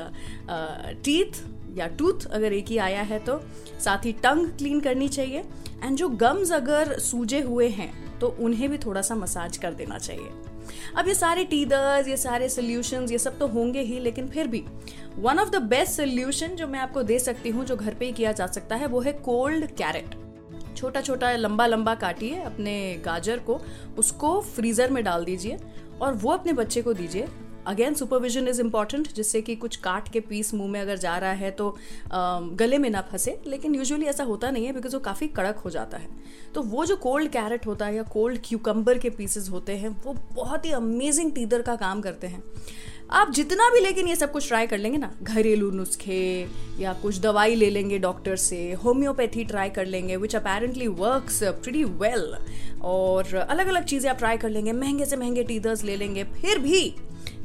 teeth 1.05 1.43
या 1.79 1.87
टूथ 1.89 2.27
अगर 2.27 2.53
एक 2.53 2.69
ही 2.69 2.79
आया 2.79 3.03
है 3.03 3.19
तो। 3.19 3.41
साथ 3.81 4.07
ही 4.07 4.13
टंग 4.23 4.47
क्लीन 4.49 4.81
करनी 4.81 5.09
चाहिए। 5.09 5.45
एंड 5.83 5.97
जो 5.97 6.09
गम्स 6.09 6.53
अगर 6.53 6.99
सूजे 7.01 7.41
हुए 7.41 7.69
हैं 7.71 7.93
तो 8.21 8.37
उन्हें 8.41 8.69
भी 8.71 8.79
थोड़ा 8.79 9.03
सा 9.03 9.15
मसाज 9.15 9.57
कर 9.57 9.75
देना 9.75 9.99
चाहिए। 9.99 10.31
अब 10.97 11.09
ये 11.09 11.15
सारे 11.15 11.45
टीदर्स 11.45 12.09
ये 12.09 12.17
सारे 12.17 12.49
सोल्यूशन 12.49 13.07
ये 13.11 13.19
सब 13.19 13.39
तो 13.39 13.47
होंगे 13.47 13.81
ही, 13.81 13.99
लेकिन 14.01 14.29
फिर 14.29 14.47
भी 14.47 14.65
one 15.17 15.39
of 15.39 15.51
the 15.51 15.63
best 15.65 15.93
solution 15.93 16.55
जो 16.55 16.67
मैं 16.67 16.81
आपको 16.81 17.03
दे 17.03 17.19
सकती 17.19 17.51
हूँ, 17.51 17.65
जो 17.65 17.77
घर 17.77 17.95
पे 17.95 18.07
ही 18.07 18.13
किया 18.13 18.33
जा 18.33 18.47
सकता 18.47 18.77
है, 18.77 18.87
वो 18.87 19.01
है 19.01 19.13
कोल्ड 19.13 19.67
कैरेट 19.73 20.15
छोटा 20.77 21.01
छोटा 21.01 21.33
लंबा 21.33 21.67
लंबा 21.67 21.95
काटिए 21.95 22.41
अपने 22.43 23.03
गाजर 23.05 23.39
को, 23.39 23.61
उसको 23.99 24.41
फ्रीजर 24.47 24.91
में 24.91 25.03
डाल 25.05 25.25
दीजिए 25.25 25.59
और 26.01 26.13
वो 26.15 26.31
अपने 26.31 26.53
बच्चे 26.53 26.83
को 26.83 26.93
दीजिए 26.93 27.27
अगेन 27.69 27.95
सुपरविजन 27.95 28.49
इज़ 28.49 28.61
इंपॉर्टेंट 28.61 29.13
जिससे 29.13 29.41
कि 29.43 29.57
कुछ 29.57 29.77
काट 29.77 30.09
के 30.09 30.21
पीस 30.21 30.53
मुँह 30.55 30.71
में 30.71 30.81
अगर 30.81 30.97
जा 30.99 31.17
रहा 31.19 31.33
है 31.33 31.51
तो 31.51 31.77
गले 32.55 32.79
में 32.79 32.89
ना 32.91 33.01
फंसे। 33.03 33.39
लेकिन 33.47 33.75
यूजुअली 33.75 34.07
ऐसा 34.07 34.25
होता 34.25 34.51
नहीं 34.51 34.67
है 34.67 34.73
बिकॉज़ 34.73 34.97
वो 34.97 35.01
काफ़ी 35.01 35.29
कड़क 35.29 35.57
हो 35.57 35.71
जाता 35.71 35.99
है। 35.99 36.09
तो 36.55 36.63
वो 36.63 36.85
जो 36.87 36.97
कोल्ड 36.97 37.31
कैरेट 37.33 37.67
होता 37.67 37.87
है 37.87 37.97
या 37.97 38.03
कोल्ड 38.03 38.39
क्यूकम्बर 38.45 38.99
के 38.99 39.11
पीसेज 39.11 39.49
होते 39.49 39.77
हैं, 39.77 39.89
वो 40.05 40.15
बहुत 40.35 40.67
ही 40.67 40.71
अमेजिंग 40.73 41.33
टीदर 41.33 41.63
का 41.63 41.77
काम 41.77 42.01
करते 42.01 42.27
हैं। 42.27 42.43
आप 43.11 43.31
जितना 43.33 43.69
भी 43.71 43.81
लेकिन 43.81 44.09
ये 44.09 44.15
सब 44.17 44.33
कुछ 44.33 44.47
ट्राई 44.49 44.67
कर 44.67 44.79
लेंगे 44.79 44.99
ना, 44.99 45.11
घरेलू 45.23 45.71
नुस्खे 45.71 46.49
या 46.81 46.93
कुछ 46.93 47.19
दवाई 47.19 47.55
ले 47.55 47.69
लेंगे 47.71 47.99
डॉक्टर 47.99 48.37
से 48.37 48.73
होम्योपैथी 48.85 49.45
ट्राई 49.45 49.71
कर 49.71 49.87
लेंगे 49.87 50.17
which 50.17 50.35
apparently 50.37 50.87
works 50.89 51.43
pretty 51.43 51.85
well 51.85 52.35
और 52.83 53.35
अलग 53.37 53.67
अलग 53.67 53.85
चीज़ें 53.85 54.11
आप 54.11 54.19
ट्राई 54.19 54.37
कर 54.37 54.51
लेंगे, 54.51 54.73
महँगे 54.73 55.05
से 55.05 55.17
महँगे 55.17 55.45
टीदर्स 55.45 55.85
ले 55.85 55.97
लेंगे, 55.97 56.25
फिर 56.25 56.59
भी 56.59 56.95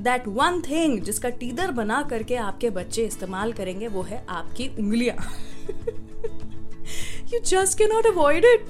दैट 0.01 0.27
वन 0.27 0.62
थिंग 0.62 1.00
जिसका 1.01 1.29
टीदर 1.32 1.72
बना 1.72 2.01
करके 2.10 2.36
आपके 2.38 2.70
बच्चे 2.70 3.05
इस्तेमाल 3.05 3.53
करेंगे, 3.53 3.88
वो 3.88 4.01
है 4.01 4.24
आपकी 4.29 4.67
उंगलियाँ। 4.79 5.15
You 7.34 7.39
just 7.39 7.77
can 7.77 7.86
not 7.86 8.05
avoid 8.08 8.46
it 8.46 8.65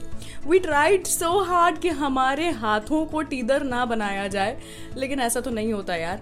we 0.48 0.60
tried 0.60 1.06
so 1.08 1.40
hard 1.44 1.78
कि 1.78 1.90
हमारे 1.98 2.50
हाथों 2.52 3.06
को 3.06 3.22
टीदर 3.24 3.64
ना 3.64 3.86
बनाया 3.86 4.28
जाए, 4.28 4.58
लेकिन 4.98 5.20
ऐसा 5.20 5.42
तो 5.42 5.52
नहीं 5.52 5.74
होता 5.74 5.96
यार। 5.96 6.22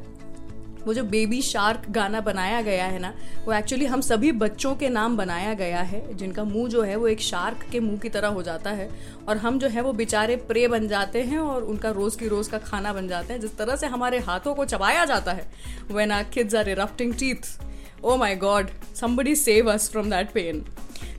वो 0.86 0.94
जो 0.94 1.04
बेबी 1.04 1.42
शार्क 1.42 1.90
गाना 1.90 2.22
बनाया 2.22 2.62
गया 2.62 2.86
है 2.86 3.00
ना, 3.00 3.14
वो 3.46 3.54
एक्चुअली 3.54 3.86
हम 3.86 4.02
सभी 4.02 4.32
बच्चों 4.32 4.76
के 4.76 4.90
नाम 4.90 5.18
बनाया 5.18 5.54
गया 5.54 5.82
है, 5.82 6.02
जिनका 6.18 6.44
मुँह 6.44 6.70
जो 6.70 6.82
है 6.82 6.96
वो 6.96 7.08
एक 7.08 7.22
शार्क 7.22 7.66
के 7.72 7.80
मुँह 7.80 7.98
की 7.98 8.10
तरह 8.10 8.28
हो 8.28 8.44
जाता 8.44 8.70
है 8.70 8.90
और 9.28 9.38
हम 9.38 9.60
जो 9.60 9.68
है 9.68 9.82
वो 9.82 9.94
बेचारे 9.94 10.36
प्रे 10.36 10.68
बन 10.68 10.88
जाते 10.88 11.22
हैं 11.22 11.40
और 11.40 11.64
उनका 11.64 11.90
रोज 11.90 12.16
की 12.16 12.28
रोज 12.28 12.48
का 12.48 12.58
खाना 12.58 12.94
बन 12.94 13.08
जाते 13.08 13.34
हैं। 13.34 13.40
जिस 13.42 13.58
तरह 13.58 13.76
से 13.76 13.88
हमारे 13.88 14.20
हाथों 14.20 14.56
को 14.56 14.66
चबाया 14.66 15.06
जाता 15.06 15.32
है 15.32 15.52
when 15.92 16.12
our 16.12 16.24
kids 16.24 16.56
are 16.56 16.70
erupting 16.70 17.14
teeth 17.14 17.60
oh 18.04 18.16
my 18.18 18.36
god 18.36 18.70
somebody 18.96 19.36
save 19.36 19.72
us 19.72 19.90
from 19.90 20.10
that 20.10 20.32
pain 20.32 20.66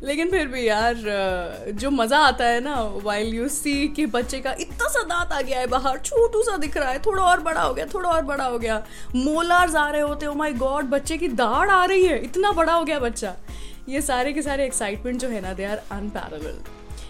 लेकिन 0.02 0.30
फिर 0.30 0.46
भी 0.48 0.66
यार 0.68 1.72
जो 1.72 1.90
मज़ा 1.90 2.18
आता 2.18 2.44
है 2.44 2.60
ना 2.60 2.80
वाइल 3.04 3.34
यू 3.34 3.48
सी 3.48 3.88
कि 3.88 4.06
बच्चे 4.08 4.40
का 4.40 4.54
इतना 4.60 4.88
सा 4.88 5.02
दांत 5.04 5.32
आ 5.32 5.40
गया 5.40 5.58
है 5.60 5.66
बाहर, 5.66 5.98
छोटू 5.98 6.42
सा 6.42 6.56
दिख 6.56 6.76
रहा 6.76 6.90
है, 6.90 6.98
थोड़ा 6.98 7.22
और 7.22 7.40
बड़ा 7.40 7.62
हो 7.62 7.74
गया, 7.74 7.86
थोड़ा 7.94 8.10
और 8.10 8.22
बड़ा 8.24 8.44
हो 8.44 8.58
गया, 8.58 8.82
मोलार्स 9.16 9.74
आ 9.74 9.88
रहे 9.90 10.02
होते 10.02 10.26
हो 10.26 10.34
माई 10.34 10.52
गॉड 10.54 10.90
बच्चे 10.90 11.18
की 11.18 11.28
दाढ़ 11.30 11.70
आ 11.70 11.84
रही 11.84 12.04
है, 12.04 12.18
इतना 12.24 12.52
बड़ा 12.52 12.72
हो 12.72 12.84
गया 12.84 12.98
बच्चा। 12.98 13.34
ये 13.88 14.00
सारे 14.02 14.32
के 14.32 14.42
सारे 14.42 14.64
एक्साइटमेंट 14.66 15.20
जो 15.20 15.28
है 15.28 15.40
ना 15.40 15.52
they 15.52 15.64
are 15.64 15.82
unparalleled 15.92 16.62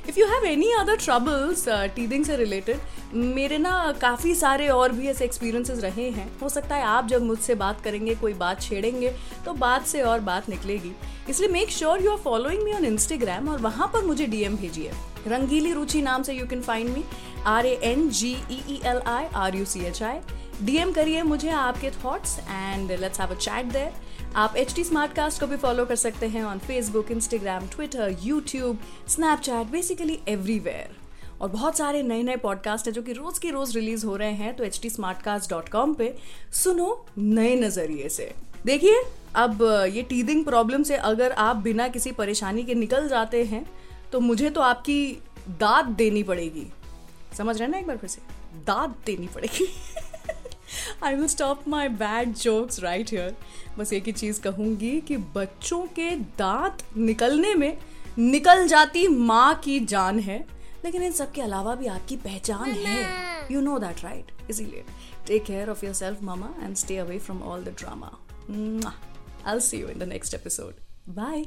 if 0.09 0.19
you 0.21 0.27
have 0.27 0.45
any 0.47 0.71
other 0.73 0.97
troubles 0.97 1.65
teething 1.97 2.25
से 2.25 2.37
रिलेटेड 2.37 3.15
मेरे 3.15 3.59
ना 3.59 3.73
काफ़ी 4.01 4.35
सारे 4.35 4.69
और 4.69 4.93
भी 4.93 5.09
ऐसे 5.09 5.25
एक्सपीरियंसेस 5.25 5.79
रहे 5.79 6.09
हैं। 6.11 6.27
हो 6.41 6.49
सकता 6.49 6.77
है 6.77 6.85
आप 6.85 7.07
जब 7.09 7.23
मुझसे 7.23 7.55
बात 7.55 7.81
करेंगे, 7.81 8.15
कोई 8.15 8.33
बात 8.35 8.61
छेड़ेंगे 8.63 9.15
तो 9.45 9.53
बात 9.55 9.87
से 9.87 10.03
और 10.03 10.21
बात 10.21 10.49
निकलेगी। 10.49 10.93
इसलिए 11.31 11.49
make 11.49 11.71
sure 11.71 12.03
you 12.05 12.11
are 12.11 12.19
following 12.19 12.63
me 12.63 12.73
on 12.73 12.85
Instagram 12.85 13.49
और 13.49 13.59
वहाँ 13.61 13.91
पर 13.93 14.05
मुझे 14.05 14.27
डीएम 14.27 14.57
भेजिए। 14.57 14.93
रंगीली 15.27 15.73
रुचि 15.73 16.03
नाम 16.03 16.23
से 16.23 16.33
you 16.35 16.47
can 16.47 16.63
find 16.63 16.89
me 16.91 17.05
R 17.47 17.67
A 17.67 17.79
N 17.85 18.09
G 18.11 18.33
E 18.51 18.81
L 18.85 19.03
I 19.07 19.27
R 19.35 19.57
U 19.57 19.65
C 19.65 19.85
H 19.87 20.03
I 20.03 20.19
DM 20.63 20.93
करिए 20.93 21.23
मुझे 21.23 21.51
आपके 21.51 21.91
thoughts 22.05 22.39
and 22.41 22.91
let's 22.93 23.21
have 23.21 23.31
a 23.31 23.37
chat 23.37 23.73
there 23.73 24.22
आप 24.37 24.57
एच 24.57 24.75
टी 24.75 24.85
को 25.41 25.47
भी 25.47 25.57
फॉलो 25.57 25.85
कर 25.85 25.97
सकते 25.97 26.27
हैं 26.27 26.45
on 26.45 26.59
Facebook 26.59 27.11
Instagram 27.11 27.67
Twitter 27.67 28.17
YouTube 28.23 28.79
Snapchat 29.09 29.67
basically 29.67 30.19
everywhere 30.29 30.97
और 31.41 31.49
बहुत 31.49 31.77
सारे 31.77 32.03
नए 32.03 32.23
नए 32.23 32.37
पॉडकास्ट 32.37 32.87
हैं 32.87 32.93
जो 32.93 33.03
कि 33.03 33.13
रोज 33.13 33.39
की 33.39 33.51
रोज 33.51 33.77
रिलीज़ 33.77 34.07
हो 34.07 34.17
रहे 34.17 34.33
हैं 34.33 34.57
तो 34.57 34.65
एच 34.65 34.81
टी 34.83 34.91
पे 35.95 36.15
सुनो 36.53 37.07
नए 37.19 37.55
नज़रिए 37.57 38.09
से। 38.09 38.35
देखिए, 38.67 39.03
अब 39.35 39.63
ये 39.93 40.03
टीदिंग 40.03 40.45
प्रॉब्लम 40.45 40.83
से 40.83 40.97
अगर 40.97 41.33
आप 41.33 41.57
बिना 41.57 41.89
किसी 41.89 42.13
परेशानी 42.13 42.63
के 42.63 42.75
निकल 42.75 43.09
जाते 43.09 43.45
हैं 43.45 43.71
तो 44.13 44.21
मुझे 44.21 44.51
तो 44.51 44.61
आपकी 44.61 45.19
दाद 45.49 45.85
देनी 45.85 46.23
पड़ेगी। 46.23 46.67
समझ 47.39 47.59
रहे 47.59 47.69
ना 47.69 47.79
एक 47.79 47.87
बार 47.87 47.97
फिर 47.97 48.11
से? 48.11 48.23
दाद 48.67 48.95
देनी 49.07 49.27
पड़ेगी। 49.27 49.69
I 51.05 51.15
will 51.15 51.27
stop 51.27 51.69
my 51.69 51.89
bad 51.89 52.35
jokes 52.35 52.81
right 52.81 53.11
here 53.11 53.37
बस 53.79 53.93
एक 53.93 54.05
ही 54.05 54.13
चीज़ 54.13 54.41
कहूँगी 54.41 55.01
कि 55.01 55.17
बच्चों 55.17 55.87
के 55.87 56.11
दांत 56.17 56.97
निकलने 56.97 57.55
में 57.55 57.79
निकल 58.19 58.67
जाती 58.69 59.09
माँ 59.09 59.55
की 59.55 59.81
जान 59.81 60.19
है 60.19 60.47
लेकिन 60.85 61.03
इन 61.03 61.13
सब 61.13 61.33
के 61.33 61.43
अलावा 61.43 61.75
भी 61.75 61.87
आपकी 61.87 62.17
पहचान 62.17 62.71
है। 62.71 63.49
यू 63.51 63.61
नो 63.61 63.79
दैट 63.79 64.05
राइट 64.05 64.33
इसीलिए। 64.51 64.85
Take 65.27 65.45
care 65.45 65.71
of 65.71 65.85
your 65.85 65.95
self 65.95 66.23
mama 66.23 66.55
and 66.63 66.77
stay 66.77 66.97
away 66.97 67.19
from 67.19 67.43
all 67.43 67.65
the 67.65 67.69
drama 67.69 68.19
I 69.47 69.61
see 69.61 69.77
you 69.77 69.89
in 69.89 69.99
the 69.99 70.03
next 70.03 70.35
episode 70.35 70.75
bye 71.09 71.47